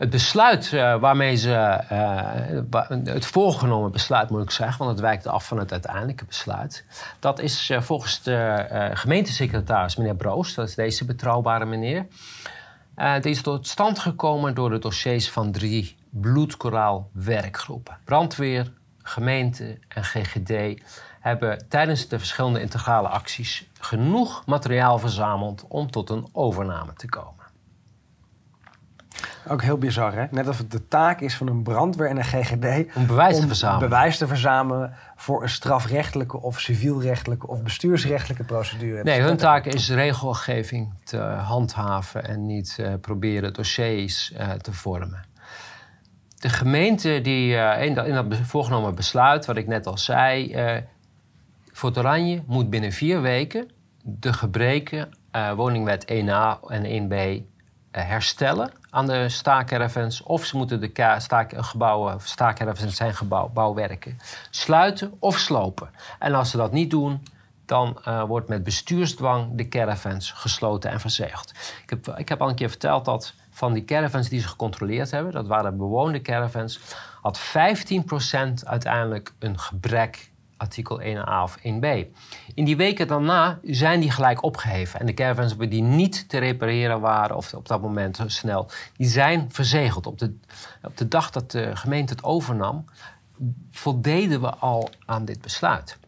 [0.04, 5.26] Het besluit uh, waarmee ze, uh, het voorgenomen besluit moet ik zeggen, want het wijkt
[5.26, 6.84] af van het uiteindelijke besluit.
[7.18, 12.06] Dat is uh, volgens de gemeentesecretaris, meneer Broos, dat is deze betrouwbare meneer.
[13.20, 17.98] die is tot stand gekomen door de dossiers van drie bloedkoraal werkgroepen.
[18.04, 20.82] Brandweer, gemeente en GGD
[21.20, 27.43] hebben tijdens de verschillende integrale acties genoeg materiaal verzameld om tot een overname te komen.
[29.48, 30.24] Ook heel bizar, hè?
[30.30, 32.96] Net als het de taak is van een brandweer en een GGD...
[32.96, 33.88] Om bewijs te verzamelen.
[33.88, 39.02] bewijs te verzamelen voor een strafrechtelijke of civielrechtelijke of bestuursrechtelijke procedure.
[39.02, 45.24] Nee, hun taak is regelgeving te handhaven en niet uh, proberen dossiers uh, te vormen.
[46.38, 50.82] De gemeente die uh, in, dat, in dat voorgenomen besluit, wat ik net al zei...
[51.72, 53.70] Fort Oranje moet binnen vier weken
[54.02, 55.08] de gebreken
[55.56, 57.53] woningwet 1a en 1b
[58.00, 60.22] herstellen aan de staakcaravans.
[60.22, 64.18] Of ze moeten de staakgebouwen, staakcaravans zijn gebouw, bouwwerken
[64.50, 65.90] sluiten of slopen.
[66.18, 67.22] En als ze dat niet doen,
[67.66, 71.52] dan uh, wordt met bestuursdwang de caravans gesloten en verzegeld.
[71.82, 75.10] Ik heb, ik heb al een keer verteld dat van die caravans die ze gecontroleerd
[75.10, 76.80] hebben, dat waren bewoonde caravans,
[77.22, 77.42] had 15%
[78.64, 81.86] uiteindelijk een gebrek artikel 1a of 1b.
[82.54, 85.00] In die weken daarna zijn die gelijk opgeheven.
[85.00, 89.48] En de caravans die niet te repareren waren, of op dat moment snel, die zijn
[89.52, 90.06] verzegeld.
[90.06, 90.36] Op de,
[90.82, 92.84] op de dag dat de gemeente het overnam,
[93.70, 95.98] voldeden we al aan dit besluit.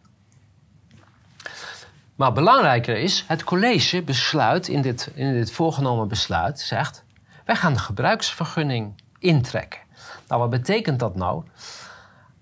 [2.14, 7.04] Maar belangrijker is, het college besluit in dit, in dit voorgenomen besluit, zegt,
[7.44, 9.80] wij gaan de gebruiksvergunning intrekken.
[10.28, 11.44] Nou, wat betekent dat nou?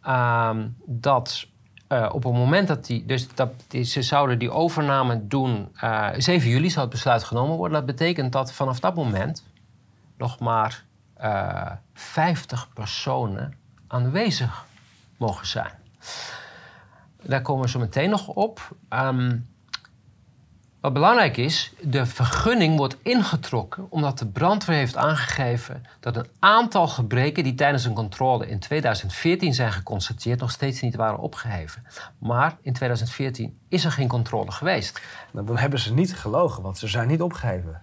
[0.07, 0.51] Uh,
[0.85, 1.47] dat
[1.95, 6.09] uh, op het moment dat die, dus dat die, ze zouden die overname doen, uh,
[6.09, 7.77] eh, 7 juli zou het besluit genomen worden.
[7.77, 9.45] Dat betekent dat vanaf dat moment
[10.17, 10.85] nog maar
[11.21, 13.55] uh, eh, 50 personen
[13.87, 14.65] aanwezig
[15.17, 15.73] mogen zijn.
[17.23, 18.77] Daar komen we zo meteen nog op.
[18.89, 19.49] Um,
[20.85, 26.89] wat belangrijk is, de vergunning wordt ingetrokken omdat de brandweer heeft aangegeven dat een aantal
[26.89, 31.87] gebreken die tijdens een controle in 2014 zijn geconstateerd nog steeds niet waren opgeheven.
[32.19, 35.01] Maar in 2014 is er geen controle geweest.
[35.33, 37.83] Nou, dan hebben ze niet gelogen, want ze zijn niet opgeheven.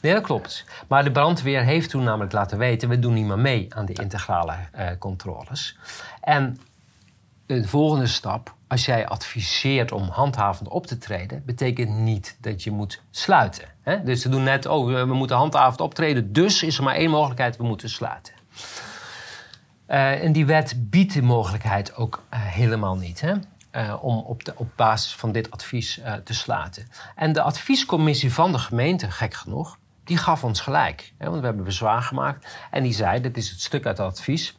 [0.00, 0.64] Nee, dat klopt.
[0.88, 4.00] Maar de brandweer heeft toen namelijk laten weten: we doen niet meer mee aan die
[4.00, 5.78] integrale uh, controles.
[6.20, 6.58] En
[7.46, 12.70] de volgende stap als jij adviseert om handhavend op te treden, betekent niet dat je
[12.70, 13.64] moet sluiten.
[13.82, 14.02] Hè?
[14.02, 17.56] Dus ze doen net, oh, we moeten handhavend optreden, dus is er maar één mogelijkheid,
[17.56, 18.34] we moeten sluiten.
[19.88, 23.20] Uh, en die wet biedt de mogelijkheid ook uh, helemaal niet.
[23.20, 23.34] Hè?
[23.72, 26.88] Uh, om op, de, op basis van dit advies te sluiten.
[27.16, 31.12] En de adviescommissie van de gemeente, gek genoeg, die gaf ons gelijk.
[31.18, 31.26] Hè?
[31.26, 32.56] Want we hebben bezwaar gemaakt.
[32.70, 34.56] En die zei, dit is het stuk uit het advies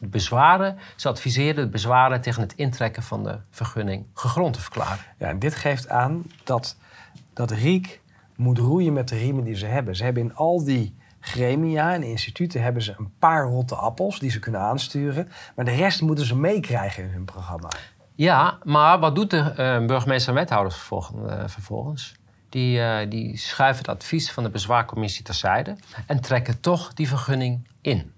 [0.00, 0.78] bezwaren.
[0.96, 5.04] Ze adviseerden het bezwaren tegen het intrekken van de vergunning gegrond te verklaren.
[5.18, 6.76] Ja, en dit geeft aan dat,
[7.32, 8.00] dat Riek
[8.36, 9.96] moet roeien met de riemen die ze hebben.
[9.96, 14.30] Ze hebben in al die gremia en instituten hebben ze een paar rotte appels die
[14.30, 15.28] ze kunnen aansturen.
[15.54, 17.68] Maar de rest moeten ze meekrijgen in hun programma.
[18.14, 20.76] Ja, maar wat doet de uh, burgemeester en wethouders
[21.46, 22.14] vervolgens?
[22.48, 25.76] Die, uh, die schuiven het advies van de bezwaarcommissie terzijde
[26.06, 28.12] en trekken toch die vergunning in.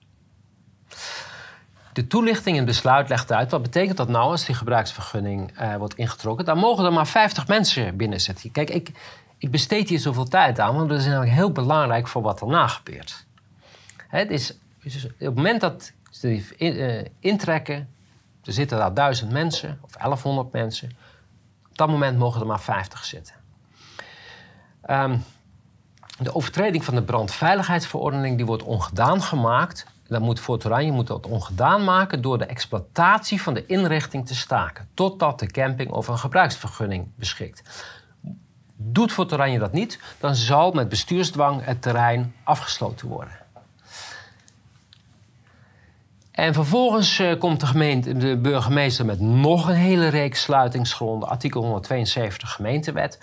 [1.99, 5.77] De toelichting in het besluit legt uit wat betekent dat nou als die gebruiksvergunning uh,
[5.77, 6.45] wordt ingetrokken.
[6.45, 8.51] Dan mogen er maar 50 mensen binnen zitten.
[8.51, 8.91] Kijk, ik,
[9.39, 12.67] ik besteed hier zoveel tijd aan, want dat is namelijk heel belangrijk voor wat erna
[12.67, 13.27] gebeurt.
[14.09, 17.89] Het is, op het moment dat ze uh, intrekken,
[18.45, 20.91] er zitten daar 1000 mensen of 1100 mensen.
[21.71, 23.35] Op dat moment mogen er maar 50 zitten.
[24.91, 25.25] Um,
[26.19, 29.87] de overtreding van de brandveiligheidsverordening die wordt ongedaan gemaakt.
[30.09, 34.89] Dan moet Fort moet dat ongedaan maken door de exploitatie van de inrichting te staken.
[34.95, 37.63] Totdat de camping over een gebruiksvergunning beschikt.
[38.77, 43.47] Doet Fort Oranje dat niet, dan zal met bestuursdwang het terrein afgesloten worden.
[46.39, 51.29] En vervolgens uh, komt de, gemeente, de burgemeester met nog een hele reeks sluitingsgronden.
[51.29, 53.19] Artikel 172 gemeentewet.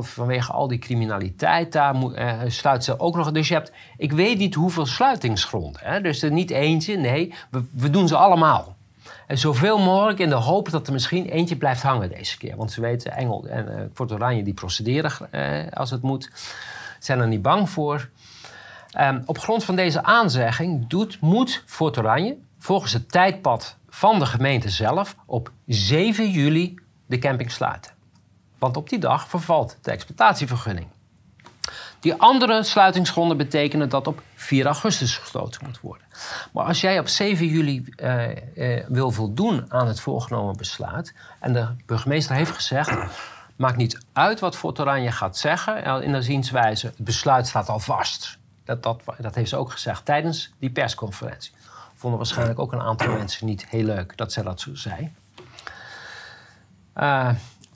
[0.00, 3.32] Vanwege al die criminaliteit daar uh, sluit ze ook nog.
[3.32, 5.80] Dus je hebt, ik weet niet hoeveel sluitingsgronden.
[5.84, 6.00] Hè?
[6.00, 8.76] Dus er niet eentje, nee, we, we doen ze allemaal.
[9.26, 12.56] En zoveel mogelijk in de hoop dat er misschien eentje blijft hangen deze keer.
[12.56, 15.12] Want ze weten, Engel en uh, Fort Oranje die procederen
[15.72, 16.30] als het moet.
[16.98, 18.08] Zijn er niet bang voor.
[19.00, 22.36] Um, op grond van deze aanzegging doet, moet Fort Oranje
[22.66, 27.92] volgens het tijdpad van de gemeente zelf op 7 juli de camping sluiten.
[28.58, 30.86] Want op die dag vervalt de exploitatievergunning.
[32.00, 36.06] Die andere sluitingsgronden betekenen dat op 4 augustus gesloten moet worden.
[36.52, 41.14] Maar als jij op 7 juli uh, uh, wil voldoen aan het voorgenomen besluit...
[41.40, 42.98] en de burgemeester heeft gezegd...
[43.56, 46.86] maakt niet uit wat Fort Oranje gaat zeggen in de zienswijze...
[46.86, 48.38] het besluit staat al vast.
[48.64, 51.54] Dat, dat, dat heeft ze ook gezegd tijdens die persconferentie
[52.06, 55.12] vonden waarschijnlijk ook een aantal mensen niet heel leuk dat zij dat zo zei.
[56.96, 57.28] Uh,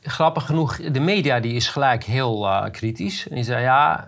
[0.03, 3.29] grappig genoeg, de media die is gelijk heel uh, kritisch.
[3.29, 4.07] En die zei, ja,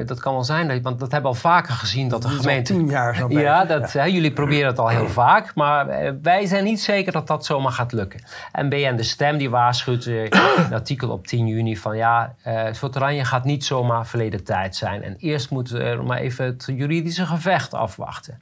[0.00, 2.72] uh, dat kan wel zijn, want dat hebben we al vaker gezien dat de gemeente...
[2.72, 4.00] tien jaar zo Ja, dat, ja.
[4.00, 5.86] Hè, jullie proberen het al heel vaak, maar
[6.22, 8.20] wij zijn niet zeker dat dat zomaar gaat lukken.
[8.52, 12.96] En BN De Stem die waarschuwt in een artikel op 10 juni van, ja, het
[12.96, 15.02] Oranje gaat niet zomaar verleden tijd zijn.
[15.02, 18.40] En eerst moeten we maar even het juridische gevecht afwachten.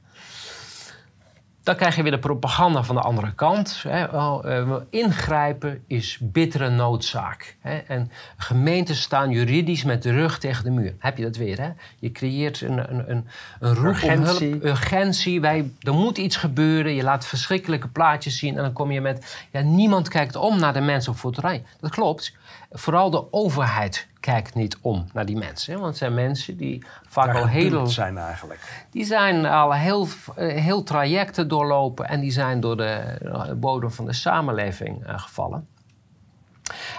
[1.67, 3.83] Dan krijg je weer de propaganda van de andere kant.
[3.87, 4.13] Hè.
[4.13, 7.55] Uh, ingrijpen is bittere noodzaak.
[7.61, 7.77] Hè.
[7.77, 10.95] En gemeentes staan juridisch met de rug tegen de muur.
[10.99, 11.69] Heb je dat weer, hè?
[11.99, 13.27] Je creëert een, een, een,
[13.59, 14.49] een roep urgentie.
[14.49, 15.41] hulp, urgentie.
[15.41, 16.95] Wij, er moet iets gebeuren.
[16.95, 18.57] Je laat verschrikkelijke plaatjes zien.
[18.57, 19.45] En dan kom je met...
[19.51, 21.63] Ja, niemand kijkt om naar de mensen op voeterij.
[21.79, 22.35] Dat klopt.
[22.71, 25.73] Vooral de overheid kijkt niet om naar die mensen.
[25.73, 27.87] Want het zijn mensen die vaak al heel...
[27.87, 28.87] zijn eigenlijk.
[28.91, 32.07] Die zijn al heel, eh, heel trajecten doorlopen...
[32.07, 33.17] en die zijn door de
[33.59, 35.67] bodem van de samenleving uh, gevallen.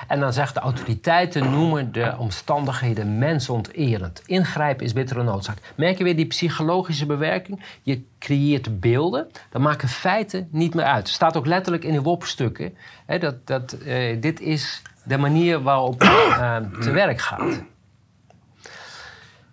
[0.09, 4.23] En dan zegt de autoriteiten noemen de omstandigheden mensonterend.
[4.27, 5.59] Ingrijpen is bittere noodzaak.
[5.75, 7.64] Merk je weer die psychologische bewerking?
[7.83, 11.07] Je creëert beelden, dan maken feiten niet meer uit.
[11.07, 12.77] Het staat ook letterlijk in de WOP-stukken.
[13.07, 17.63] dat, dat, uh, dit is de manier waarop uh, te werk gaat.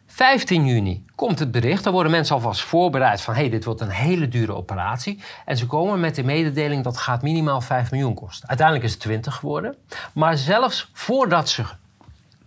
[0.07, 1.83] 15 juni komt het bericht.
[1.83, 3.33] Dan worden mensen alvast voorbereid van...
[3.33, 5.23] hé, hey, dit wordt een hele dure operatie.
[5.45, 8.47] En ze komen met de mededeling dat gaat minimaal 5 miljoen kosten.
[8.47, 9.75] Uiteindelijk is het 20 geworden.
[10.13, 11.63] Maar zelfs voordat ze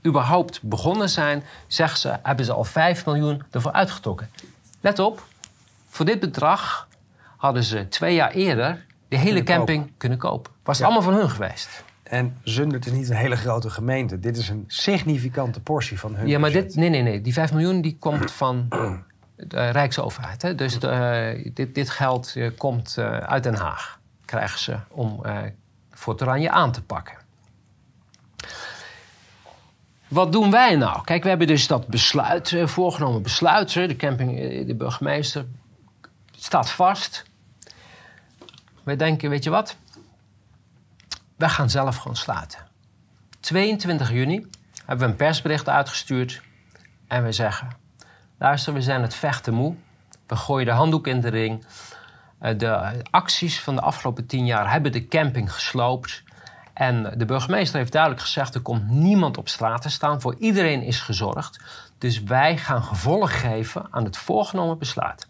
[0.06, 1.44] überhaupt begonnen zijn...
[1.66, 4.30] zeggen ze, hebben ze al 5 miljoen ervoor uitgetrokken.
[4.80, 5.22] Let op,
[5.88, 6.88] voor dit bedrag
[7.36, 8.84] hadden ze twee jaar eerder...
[9.08, 10.52] de hele camping kunnen kopen.
[10.62, 11.86] Was het allemaal van hun geweest.
[12.08, 14.20] En Zundert is niet een hele grote gemeente.
[14.20, 17.20] Dit is een significante portie van hun Ja, maar dit, nee, nee, nee.
[17.20, 18.68] Die 5 miljoen die komt van
[19.36, 20.42] de Rijksoverheid.
[20.42, 20.54] Hè?
[20.54, 24.00] Dus de, dit, dit geld uh, komt uh, uit Den Haag.
[24.24, 25.22] Krijgen ze om
[25.90, 27.16] Fort Oranje aan te pakken.
[30.08, 31.04] Wat doen wij nou?
[31.04, 33.72] Kijk, we hebben dus dat besluit, voorgenomen besluit.
[33.72, 35.44] De camping, de burgemeester,
[36.30, 37.24] staat vast.
[38.82, 39.76] Wij denken, weet je wat?
[41.38, 42.58] Wij gaan zelf gewoon sluiten.
[43.40, 44.46] 22 juni
[44.86, 46.42] hebben we een persbericht uitgestuurd
[47.06, 47.68] en we zeggen:
[48.38, 49.74] luister, we zijn het vechten moe.
[50.26, 51.64] We gooien de handdoek in de ring.
[52.38, 56.22] Eh, de acties van de afgelopen tien jaar hebben de camping gesloopt.
[56.72, 60.20] En de burgemeester heeft duidelijk gezegd: er komt niemand op straat te staan.
[60.20, 61.60] Voor iedereen is gezorgd.
[61.98, 65.26] Dus wij gaan gevolg geven aan het voorgenomen besluit.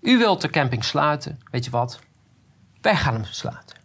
[0.00, 2.00] U wilt de camping sluiten, weet je wat?
[2.80, 3.81] Wij gaan hem sluiten.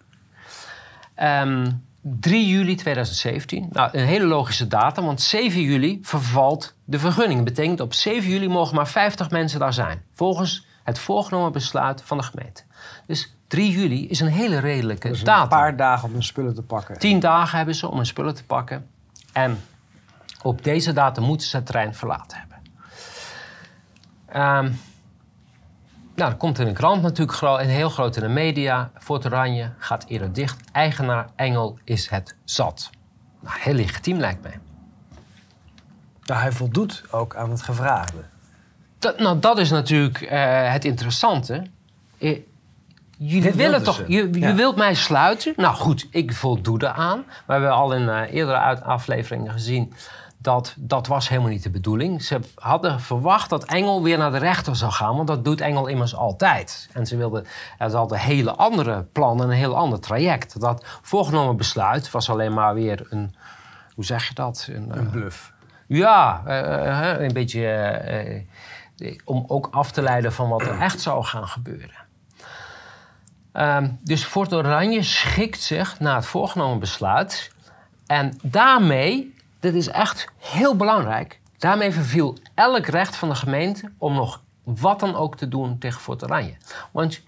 [1.20, 3.70] Um, ehm, 3 juli 2017.
[3.72, 7.36] Nou, een hele logische datum, want 7 juli vervalt de vergunning.
[7.36, 10.02] Dat betekent op 7 juli mogen maar 50 mensen daar zijn.
[10.14, 12.64] Volgens het voorgenomen besluit van de gemeente.
[13.06, 15.44] Dus 3 juli is een hele redelijke dus datum.
[15.44, 17.00] Een paar dagen om hun spullen te pakken.
[17.00, 18.88] 10 dagen hebben ze om hun spullen te pakken.
[19.34, 19.60] En
[20.42, 22.58] op deze datum moeten ze het terrein verlaten hebben.
[24.36, 24.80] Um,
[26.18, 28.92] Nou, dan komt in de krant natuurlijk en heel groot in de media.
[29.00, 30.72] Fort Oranje gaat eerder dicht.
[30.72, 32.90] Eigenaar Engel is het zat.
[33.40, 34.60] Nou, heel legitiem lijkt mij.
[36.26, 38.24] Nou, hij voldoet ook aan het gevraagde.
[39.00, 41.64] Dat, nou, dat is natuurlijk uh, het interessante.
[42.18, 42.40] Eh,
[43.18, 45.54] jullie willen toch, je, je wilt mij sluiten?
[45.56, 47.24] Nou goed, ik voldoe eraan.
[47.46, 49.94] We hebben al in uh, eerdere afleveringen gezien
[50.48, 52.24] dat dat was helemaal niet de bedoeling.
[52.24, 55.88] Ze hadden verwacht dat Engel weer naar de rechter zou gaan, want dat doet Engel
[55.88, 56.90] immers altijd.
[56.94, 57.46] En ze wilden,
[57.80, 60.60] ze hadden hele andere plannen, een heel ander traject.
[60.60, 63.36] Dat voorgenomen besluit was alleen maar weer een,
[63.96, 64.68] hoe zeg je dat?
[64.72, 65.54] Een, een bluff.
[65.88, 66.42] Ja,
[67.20, 68.46] een beetje
[69.26, 72.06] om ook af te leiden van wat er echt zou gaan gebeuren.
[73.52, 77.52] Ehm, dus Fort Oranje schikt zich naar het voorgenomen besluit.
[78.06, 79.36] En daarmee,
[79.72, 85.00] dit is echt heel belangrijk, daarmee verviel elk recht van de gemeente om nog wat
[85.00, 86.54] dan ook te doen tegen Fort Oranje.
[86.92, 87.22] Want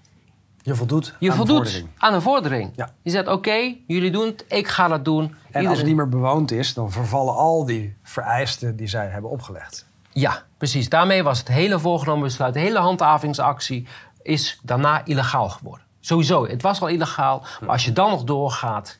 [0.62, 1.88] je voldoet, je aan, voldoet een vordering.
[1.98, 2.72] aan een vordering.
[2.76, 2.90] Ja.
[3.02, 5.34] Je zegt, oké, jullie doen het, ik ga dat doen.
[5.50, 9.30] En als het niet meer bewoond is, dan vervallen al die vereisten die zij hebben
[9.30, 9.86] opgelegd.
[10.12, 10.88] Ja, precies.
[10.88, 13.86] Daarmee was het hele voorgenomen besluit, de hele handhavingsactie,
[14.22, 15.86] is daarna illegaal geworden.
[16.00, 18.98] Sowieso, het was al illegaal, maar als je dan nog doorgaat.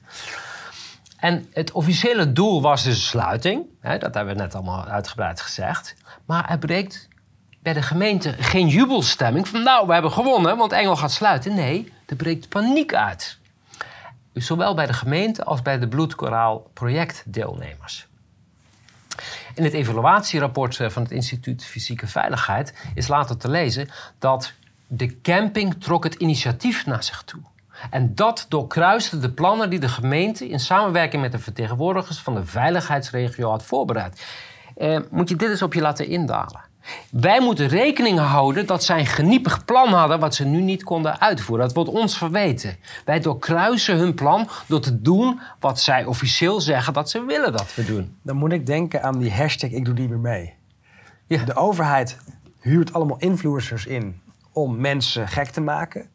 [1.21, 5.95] En het officiële doel was dus sluiting, hè, dat hebben we net allemaal uitgebreid gezegd.
[6.25, 7.09] Maar er breekt
[7.63, 11.55] bij de gemeente geen jubelstemming van nou, we hebben gewonnen, want Engel gaat sluiten.
[11.55, 13.39] Nee, er breekt paniek uit.
[14.35, 18.09] Zowel bij de gemeente als bij de Bloedkoraal projectdeelnemers.
[19.55, 24.53] In het evaluatierapport eh, van het Instituut Fysieke Veiligheid is later te lezen dat
[24.87, 27.41] de camping trok het initiatief naar zich toe.
[27.91, 32.47] En dat doorkruiste de plannen die de gemeente in samenwerking met de vertegenwoordigers van de
[32.47, 34.25] veiligheidsregio had voorbereid.
[34.77, 36.69] Eh, moet je dit eens op je laten indalen.
[37.11, 41.21] Wij moeten rekening houden dat zij een geniepig plan hadden wat ze nu niet konden
[41.21, 41.67] uitvoeren.
[41.67, 42.77] Dat wordt ons verweten.
[43.05, 47.75] Wij doorkruisen hun plan door te doen wat zij officieel zeggen dat ze willen dat
[47.75, 48.17] we doen.
[48.23, 50.55] Dan moet ik denken aan die hashtag ik doe niet meer mee.
[51.27, 51.45] Ja.
[51.45, 52.19] De overheid
[52.61, 54.21] huurt allemaal influencers in
[54.53, 56.11] om mensen gek te maken.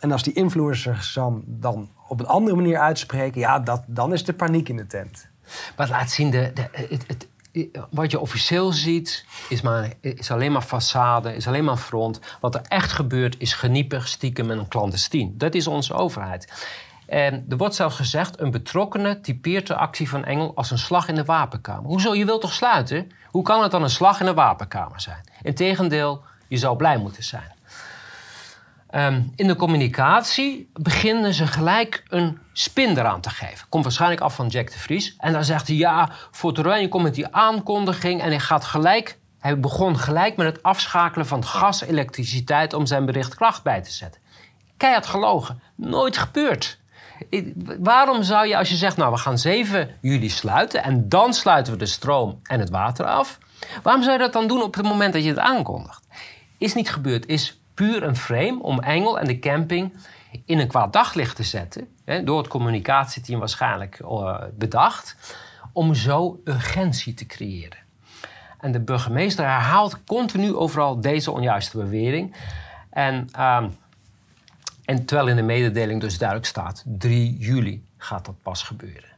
[0.00, 4.24] En als die influencers dan, dan op een andere manier uitspreken, ja, dat, dan is
[4.24, 5.28] de paniek in de tent.
[5.76, 7.28] Maar laat zien, de, de, het, het,
[7.90, 12.20] wat je officieel ziet, is, maar, is alleen maar façade, is alleen maar front.
[12.40, 15.38] Wat er echt gebeurt, is geniepig, stiekem en clandestien.
[15.38, 16.68] Dat is onze overheid.
[17.06, 21.08] En er wordt zelfs gezegd, een betrokkenen typeert de actie van Engel als een slag
[21.08, 21.84] in de wapenkamer.
[21.84, 22.14] Hoezo?
[22.14, 23.10] Je wilt toch sluiten?
[23.26, 25.20] Hoe kan het dan een slag in de wapenkamer zijn?
[25.42, 27.52] Integendeel, je zou blij moeten zijn.
[28.90, 33.68] Ehm, in de communicatie beginnen ze gelijk een spin eraan te geven.
[33.68, 35.14] Komt waarschijnlijk af van Jack de Vries.
[35.18, 38.20] En dan zegt hij, ja, Fortuin komt met die aankondiging...
[38.20, 42.74] en hij, gaat gelijk, hij begon gelijk met het afschakelen van gas, elektriciteit...
[42.74, 44.20] om zijn bericht kracht bij te zetten.
[44.76, 45.62] Keihard gelogen.
[45.74, 46.78] Nooit gebeurd.
[47.78, 50.82] Waarom zou je, als je zegt, nou, we gaan 7 juli sluiten...
[50.82, 53.38] en dan sluiten we de stroom en het water af...
[53.82, 56.06] waarom zou je dat dan doen op het moment dat je het aankondigt?
[56.58, 59.92] Is niet gebeurd, is puur een frame om Engel en de camping
[60.44, 61.88] in een kwaad daglicht te zetten.
[62.04, 65.16] Hè, door het communicatieteam waarschijnlijk uh, bedacht.
[65.72, 67.78] Om zo urgentie te creëren.
[68.60, 72.36] En de burgemeester herhaalt continu overal deze onjuiste bewering.
[72.90, 73.64] En, uh,
[74.84, 79.10] en terwijl in de mededeling dus duidelijk staat: 3 juli gaat dat pas gebeuren.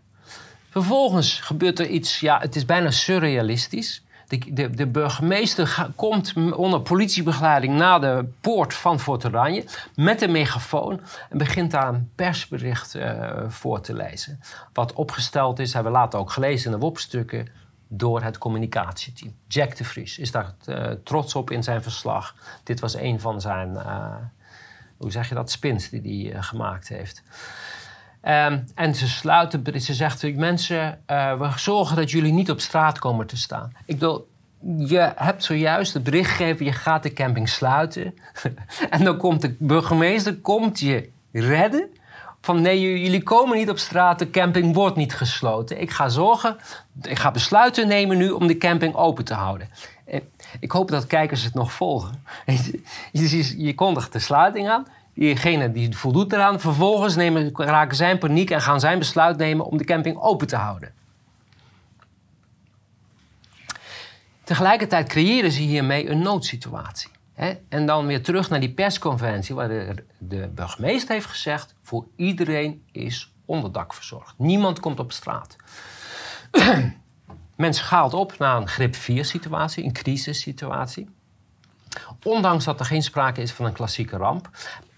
[0.70, 4.02] Vervolgens gebeurt er iets, ja, het is bijna surrealistisch.
[4.32, 9.64] De, de, de burgemeester komt onder politiebegeleiding naar de poort van Fort Oranje
[9.94, 14.40] met een megafoon en begint daar een persbericht uh, voor te lezen.
[14.72, 17.48] Wat opgesteld is, hebben we later ook gelezen in de WOP-stukken,
[17.88, 19.34] door het communicatieteam.
[19.48, 22.34] Jack de Vries is daar uh, trots op in zijn verslag.
[22.62, 24.14] Dit was een van zijn, uh,
[24.96, 27.22] hoe zeg je dat, spins die hij gemaakt heeft.
[28.28, 32.98] Um, en ze sluiten, ze zegt, mensen, uh, we zorgen dat jullie niet op straat
[32.98, 33.72] komen te staan.
[33.86, 34.28] Ik bedoel,
[34.78, 38.14] je hebt zojuist het bericht gegeven, je gaat de camping sluiten.
[38.90, 41.88] en dan komt de burgemeester komt je redden.
[42.40, 45.80] Van nee, jullie komen niet op straat, de camping wordt niet gesloten.
[45.80, 46.56] Ik ga zorgen,
[47.02, 49.68] ik ga besluiten nemen nu om de camping open te houden.
[50.60, 52.24] Ik hoop dat kijkers het nog volgen.
[53.12, 54.86] Je, je kondigt de sluiting aan.
[55.14, 59.66] Diegene die voldoet eraan, vervolgens nemen, raken zij in paniek en gaan zij besluit nemen
[59.66, 60.94] om de camping open te houden.
[64.44, 67.10] Tegelijkertijd creëren ze hiermee een noodsituatie.
[67.68, 72.82] En dan weer terug naar die persconferentie waar de, de burgemeester heeft gezegd: voor iedereen
[72.92, 74.34] is onderdak verzorgd.
[74.38, 75.56] Niemand komt op straat.
[77.56, 81.08] Men schaalt op naar een grip 4 situatie, een crisissituatie.
[82.22, 84.50] Ondanks dat er geen sprake is van een klassieke ramp.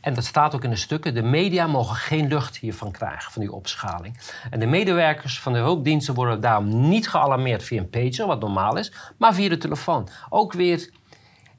[0.05, 1.15] En dat staat ook in de stukken.
[1.15, 4.19] De media mogen geen lucht hiervan krijgen, van die opschaling.
[4.51, 8.77] En de medewerkers van de hulpdiensten worden daarom niet gealarmeerd via een pager, wat normaal
[8.77, 10.09] is, maar via de telefoon.
[10.29, 10.91] Ook weer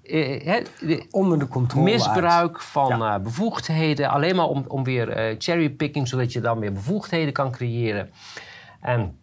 [0.03, 0.63] eh,
[1.11, 1.83] onder de controle.
[1.91, 6.73] Misbruik van uh, bevoegdheden, alleen maar om, om weer uh, cherrypicking, zodat je dan weer
[6.73, 8.11] bevoegdheden kan creëren.
[8.81, 9.19] En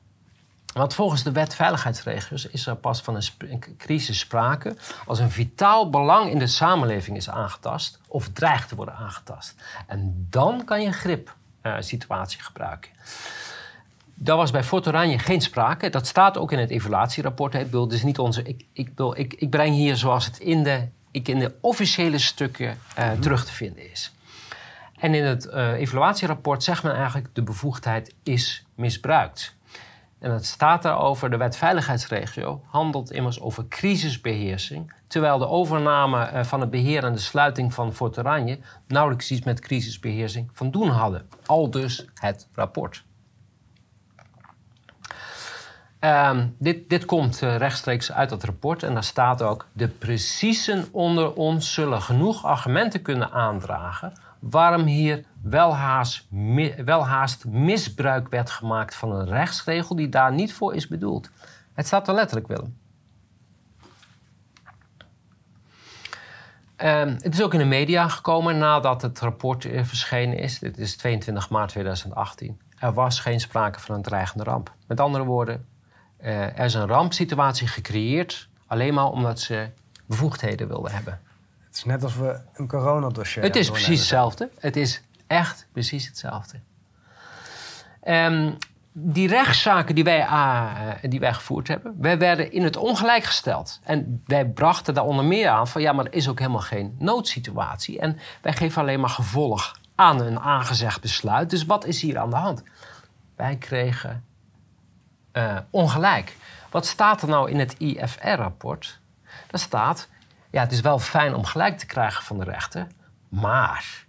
[0.72, 5.90] want volgens de wet veiligheidsregels is er pas van een, crisis sprake als een vitaal
[5.90, 9.54] belang in de samenleving is aangetast of dreigt te worden aangetast.
[9.86, 12.90] En dan kan je een grip-situatie uh, gebruiken.
[14.14, 15.90] Daar was bij Fort Oranje geen sprake.
[15.90, 17.54] Dat staat ook in het evaluatierapport.
[17.54, 20.62] Ik, bedoel, dus niet onze, ik, ik, bedoel, ik, ik breng hier zoals het in
[20.62, 24.12] de, ik in de officiële stukken uh, mm terug te vinden is.
[24.98, 29.54] En in het uh, evaluatierapport zegt men eigenlijk de bevoegdheid is misbruikt.
[30.22, 36.44] En het staat daarover, de wet veiligheidsregio handelt immers over crisisbeheersing, terwijl de overname eh,
[36.44, 40.88] van het beheer en de sluiting van Fort Oranje nauwelijks iets met crisisbeheersing van doen
[40.88, 41.28] hadden.
[41.46, 43.04] Al dus het rapport.
[46.00, 50.88] Um, dit, dit, komt uh, rechtstreeks uit het rapport en daar staat ook: de preciezen
[50.92, 54.12] onder ons zullen genoeg argumenten kunnen aandragen
[54.42, 55.24] waarom hier
[56.84, 61.30] welhaast, misbruik werd gemaakt van een rechtsregel die daar niet voor is bedoeld.
[61.72, 62.80] Het staat er letterlijk, Willem.
[66.76, 70.58] Um, het is ook in de media gekomen nadat het rapport uh, verschenen is.
[70.58, 72.60] Dit is 22 maart 2018.
[72.78, 74.74] Er was geen sprake van een dreigende ramp.
[74.86, 75.66] Met andere woorden,
[76.20, 79.68] uh, er is een rampsituatie gecreëerd alleen maar omdat ze
[80.06, 81.20] bevoegdheden wilden hebben.
[81.72, 84.50] Het is net als we een coronadossier Het is precies hetzelfde.
[84.58, 86.60] Het is echt precies hetzelfde.
[88.04, 88.56] Um,
[88.92, 93.80] die rechtszaken die wij, uh, die wij gevoerd hebben, wij werden in het ongelijk gesteld.
[93.82, 96.96] En wij brachten daar onder meer aan van ja, maar er is ook helemaal geen
[96.98, 97.98] noodsituatie.
[97.98, 101.50] En wij geven alleen maar gevolg aan een aangezegd besluit.
[101.50, 102.62] Dus wat is hier aan de hand?
[103.36, 104.24] Wij kregen
[105.32, 106.36] uh, ongelijk.
[106.70, 109.00] Wat staat er nou in het IFR-rapport?
[109.46, 110.08] Daar staat
[110.52, 112.86] ja, het is wel fijn om gelijk te krijgen van de rechter,
[113.28, 114.04] maar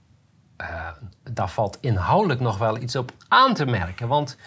[0.61, 0.89] uh,
[1.31, 4.07] daar valt inhoudelijk nog wel iets op aan te merken.
[4.07, 4.37] Want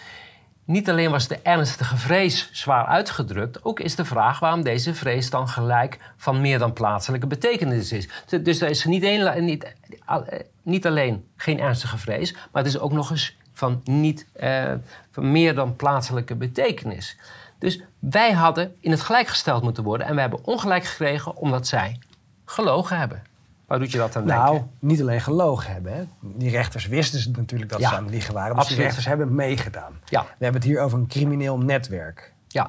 [0.64, 5.30] niet alleen was de ernstige vrees zwaar uitgedrukt, ook is de vraag waarom deze vrees
[5.30, 8.08] dan gelijk van meer dan plaatselijke betekenis is.
[8.42, 9.02] Dus er is niet,
[9.40, 9.74] niet,
[10.06, 10.16] eh,
[10.62, 14.72] niet alleen geen ernstige vrees, maar het is ook nog eens van, niet, uh,
[15.10, 17.16] van meer dan plaatselijke betekenis.
[17.58, 20.06] Dus wij hadden in het gelijk gesteld moeten worden.
[20.06, 21.98] En we hebben ongelijk gekregen omdat zij
[22.44, 23.22] gelogen hebben.
[23.66, 24.70] Waar doet je dat aan nou, denken?
[24.80, 25.94] Nou, niet alleen gelogen hebben.
[25.94, 26.04] Hè.
[26.20, 28.48] Die rechters wisten natuurlijk dat ze aan het liegen waren.
[28.48, 28.76] Dus absoluut.
[28.76, 30.00] die rechters hebben meegedaan.
[30.04, 30.22] Ja.
[30.22, 32.32] We hebben het hier over een crimineel netwerk.
[32.48, 32.68] Ja.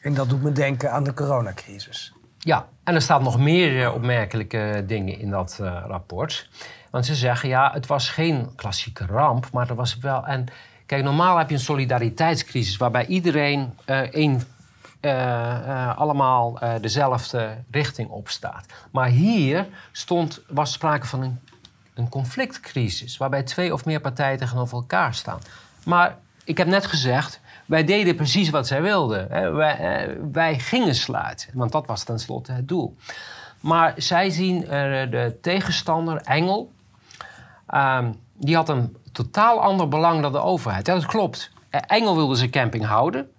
[0.00, 2.14] En dat doet me denken aan de coronacrisis.
[2.38, 6.48] Ja, en er staan nog meer eh, opmerkelijke dingen in dat uh, rapport.
[6.90, 10.26] Want ze zeggen, ja, het was geen klassieke ramp, maar er was wel...
[10.26, 10.46] En
[10.86, 14.42] Kijk, normaal heb je een solidariteitscrisis waarbij iedereen een,
[15.00, 18.66] uh, uh, allemaal dezelfde richting opstaat.
[18.90, 21.40] Maar hier stond, was sprake van een,
[21.94, 25.38] een conflictcrisis waarbij twee of meer partijen tegenover elkaar staan.
[25.84, 29.28] Maar ik heb net gezegd, wij deden precies wat zij wilden.
[29.54, 32.96] Wij, wij, gingen sluiten, want dat was tenslotte het doel.
[33.60, 36.72] Maar zij zien de tegenstander, Engel,
[37.66, 40.86] ehm, die had een totaal ander belang dan de overheid.
[40.86, 41.50] Ja, dat klopt.
[41.70, 43.30] Eh, Engel wilde zijn camping houden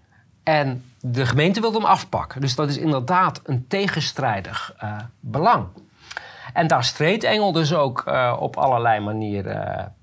[0.43, 2.41] en de gemeente wilde hem afpakken.
[2.41, 5.67] Dus dat is inderdaad een tegenstrijdig uh, belang.
[6.53, 9.93] En daar streed Engel dus ook uh, op allerlei manieren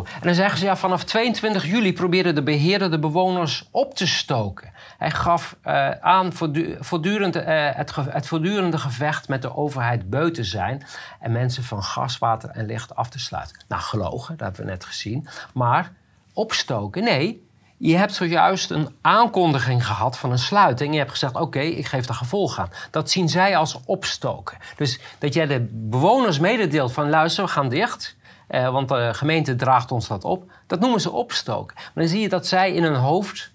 [0.00, 4.06] En dan zeggen ze ja, vanaf 22 juli probeerden de beheerder de bewoners op te
[4.06, 4.72] stoken.
[4.98, 6.32] Hij gaf uh, aan
[6.80, 10.86] voortdurend, uh, het, het, voortdurende gevecht met de overheid beu te zijn
[11.20, 13.56] en mensen van gas, water en licht af te sluiten.
[13.68, 15.28] Nou, gelogen, dat hebben we net gezien.
[15.54, 15.92] Maar
[16.32, 17.50] opstoken, nee.
[17.76, 20.92] Je hebt zojuist een aankondiging gehad van een sluiting.
[20.92, 22.70] Je hebt gezegd: Oké, ik geef er gevolg aan.
[22.90, 24.58] Dat zien zij als opstoken.
[24.76, 28.16] Dus dat jij de bewoners mededeelt: van luister, we gaan dicht.
[28.50, 30.52] Uh, want de gemeente draagt ons dat op.
[30.66, 31.76] Dat noemen ze opstoken.
[31.76, 33.52] Maar dan zie je dat zij in hun hoofd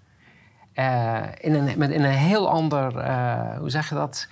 [0.76, 4.28] uh, in, een, met, in een heel ander, uh, hoe zeg je dat?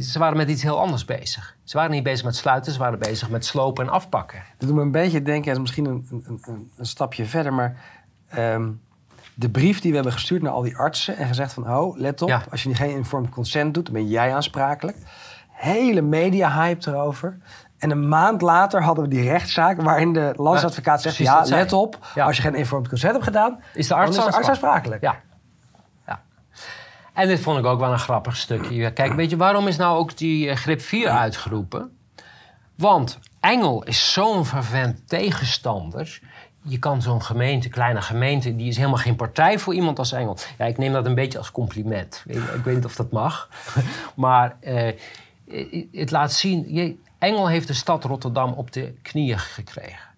[0.00, 1.56] Ze waren met iets heel anders bezig.
[1.64, 4.42] Ze waren niet bezig met sluiten, ze waren bezig met slopen en afpakken.
[4.58, 7.76] Dat doet me een beetje denken, is misschien een, een, een, een stapje verder, maar
[8.38, 8.80] um,
[9.34, 12.22] de brief die we hebben gestuurd naar al die artsen en gezegd van, oh, let
[12.22, 12.42] op, ja.
[12.50, 14.96] als je geen informed consent doet, dan ben jij aansprakelijk.
[15.48, 17.38] Hele media-hype erover.
[17.82, 21.98] En een maand later hadden we die rechtszaak waarin de landsadvocaat zegt: Ja, let op,
[22.14, 22.24] ja.
[22.24, 25.02] als je geen informed consent hebt gedaan, is de arts, dan is de arts aansprakelijk.
[25.02, 25.20] Ja.
[27.12, 28.92] En dit vond ik ook wel een grappig stukje.
[28.92, 31.96] Kijk, weet je, waarom is nou ook die uh, grip 4 uitgeroepen?
[32.74, 36.20] Want Engel is zo'n vervent tegenstander.
[36.62, 40.36] Je kan zo'n gemeente, kleine gemeente, die is helemaal geen partij voor iemand als Engel.
[40.58, 42.24] Ja, ik neem dat een beetje als compliment.
[42.26, 43.48] Ik weet niet of dat mag.
[44.14, 44.90] maar uh,
[45.92, 50.10] het laat zien, Engel heeft de stad Rotterdam op de knieën gekregen.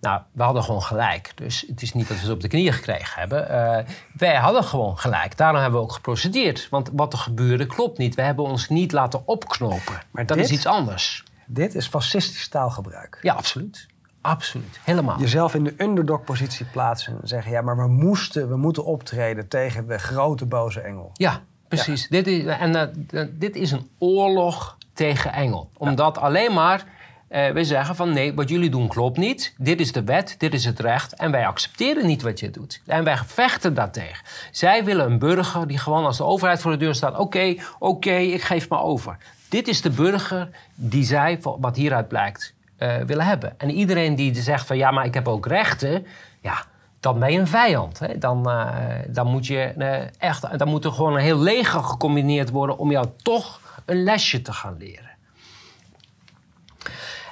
[0.00, 1.32] Nou, we hadden gewoon gelijk.
[1.34, 3.50] Dus het is niet dat we ze op de knieën gekregen hebben.
[3.50, 5.36] Uh, wij hadden gewoon gelijk.
[5.36, 6.68] Daarom hebben we ook geprocedeerd.
[6.68, 8.14] Want wat er gebeurde klopt niet.
[8.14, 10.00] We hebben ons niet laten opknopen.
[10.10, 11.24] Maar dat is iets anders.
[11.46, 13.18] Dit is fascistisch taalgebruik.
[13.22, 13.86] Ja, absoluut.
[14.20, 15.20] Absoluut, helemaal.
[15.20, 19.86] Jezelf in de underdog-positie plaatsen en zeggen: ja, maar we moesten, we moeten optreden tegen
[19.86, 21.10] de grote boze engel.
[21.12, 22.08] Ja, precies.
[22.08, 25.70] Dit, is, en uh, dit is een oorlog tegen engel.
[25.76, 26.84] Omdat alleen maar
[27.30, 29.54] uh, we zeggen van nee, wat jullie doen klopt niet.
[29.58, 31.14] Dit is de wet, dit is het recht.
[31.14, 32.82] En wij accepteren niet wat je doet.
[32.86, 34.24] En wij vechten daartegen.
[34.50, 37.18] Zij willen een burger die gewoon als de overheid voor de deur staat...
[37.18, 39.16] oké, oké, ik geef me over.
[39.48, 43.54] Dit is de burger die zij, wat hieruit blijkt, uh, willen hebben.
[43.58, 46.06] En iedereen die zegt van ja, maar ik heb ook rechten...
[46.40, 46.64] ja,
[47.00, 47.98] dan ben je een vijand.
[47.98, 48.18] Hè?
[48.18, 48.66] Dan, uh,
[49.08, 49.74] dan, moet je,
[50.18, 52.78] echt, dan moet er gewoon een heel leger gecombineerd worden...
[52.78, 53.60] om jou toch
[53.90, 55.10] een lesje te gaan leren.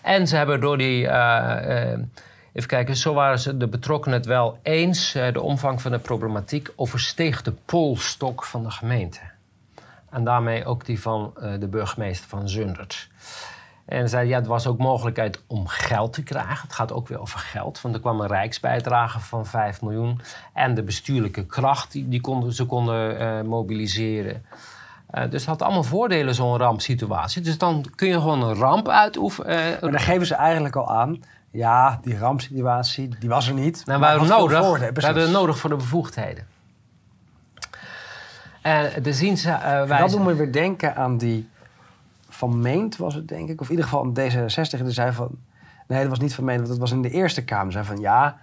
[0.02, 1.02] En ze hebben door die.
[1.02, 1.98] Uh, uh,
[2.52, 5.14] even kijken, zo waren ze de betrokkenen het wel eens.
[5.14, 9.20] Uh, de omvang van de problematiek oversteeg de polstok van de gemeente.
[10.10, 13.08] En daarmee ook die van de burgemeester van Zundert.
[13.84, 16.62] En zei, ja, het was ook mogelijkheid om geld te krijgen.
[16.62, 20.20] Het gaat ook weer over geld, want er kwam een rijksbijdrage van 5 miljoen.
[20.54, 24.44] En de bestuurlijke kracht die, die konden, ze konden mobiliseren.
[25.14, 27.42] Uh, dus het had allemaal voordelen, zo'n rampsituatie.
[27.42, 29.50] Dus dan kun je gewoon een ramp uitoefenen.
[29.50, 31.22] Uh, maar dan geven ze eigenlijk al aan.
[31.50, 33.86] Ja, die rampsituatie, die was er niet.
[33.86, 34.78] Nou, maar we nodig.
[34.78, 36.46] we hebben het nodig voor de bevoegdheden.
[38.62, 41.48] En de dat doen we weer denken aan die
[42.28, 43.60] van Meent was het denk ik.
[43.60, 45.30] Of in ieder geval een D66 die zei van...
[45.86, 47.72] Nee, dat was niet van Meent, want het was in de Eerste Kamer.
[47.72, 48.38] Zei van ja,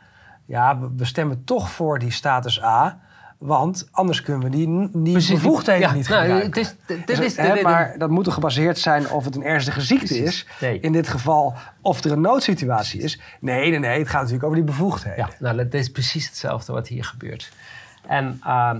[0.45, 2.99] ja, we stemmen toch voor die status A...
[3.45, 6.47] Want anders kunnen we die, die bevoegdheden niet nou, gebruiken.
[6.47, 9.81] Het is, dit is de, maar dat moet er gebaseerd zijn of het een ernstige
[9.81, 10.45] ziekte is.
[10.81, 13.19] In dit geval of er een noodsituatie is.
[13.39, 13.99] Nee, nee, nee.
[13.99, 15.17] Het gaat natuurlijk over die bevoegdheden.
[15.17, 17.51] Ja, nou, dat is precies hetzelfde wat hier gebeurt.
[18.07, 18.71] En uh,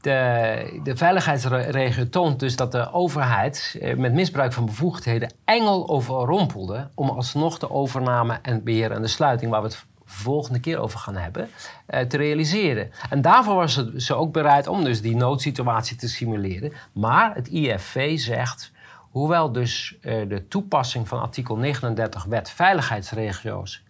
[0.00, 6.88] de, de veiligheidsregio toont dus dat de overheid eh, met misbruik van bevoegdheden engel overrompelde
[6.94, 9.84] om alsnog de overname en beheer en de sluiting, waar we het
[10.14, 11.48] volgende keer over gaan hebben,
[11.88, 12.90] uh, te realiseren.
[13.10, 16.72] En daarvoor was ze ook bereid om dus die noodsituatie te simuleren.
[16.92, 18.72] Maar het IFV zegt,
[19.10, 23.82] hoewel dus uh, de toepassing van artikel 39 wet veiligheidsregio's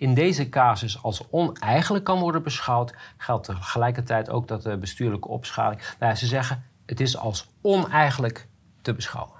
[0.00, 5.80] in deze casus als oneigenlijk kan worden beschouwd, geldt tegelijkertijd ook dat de bestuurlijke opschaling.
[5.98, 8.46] Nou, ze zeggen het is als oneigenlijk
[8.82, 9.39] te beschouwen.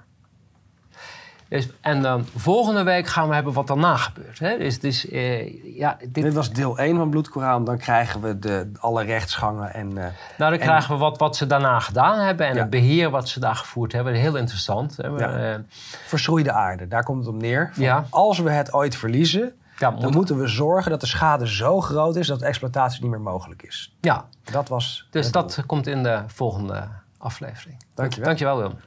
[1.51, 4.39] Dus, en dan volgende week gaan we hebben wat daarna gebeurt.
[4.39, 4.57] Hè?
[4.57, 6.23] Dus, dus, uh, ja, dit...
[6.23, 6.33] dit...
[6.33, 7.63] was deel 1 van Bloedkoran.
[7.63, 9.73] Dan krijgen we de, alle rechtsgangen.
[9.73, 9.95] En, uh,
[10.37, 12.47] nou, dan krijgen we wat, wat ze daarna gedaan hebben.
[12.47, 14.13] En het beheer wat ze daar gevoerd hebben.
[14.13, 14.97] Heel interessant.
[14.97, 15.07] Hè?
[15.07, 15.53] Ja.
[15.53, 15.59] Uh,
[16.05, 17.71] Verschroeide aarde, daar komt het op neer.
[17.73, 19.53] Van, als we het ooit verliezen...
[19.79, 22.27] dan moeten we zorgen dat de schade zo groot is...
[22.27, 23.95] dat exploitatie niet meer mogelijk is.
[24.01, 24.25] Ja.
[24.51, 26.87] Dat was dus dat komt in de volgende
[27.17, 27.83] aflevering.
[27.93, 28.25] Dankjewel.
[28.25, 28.77] Dankjewel, Willem.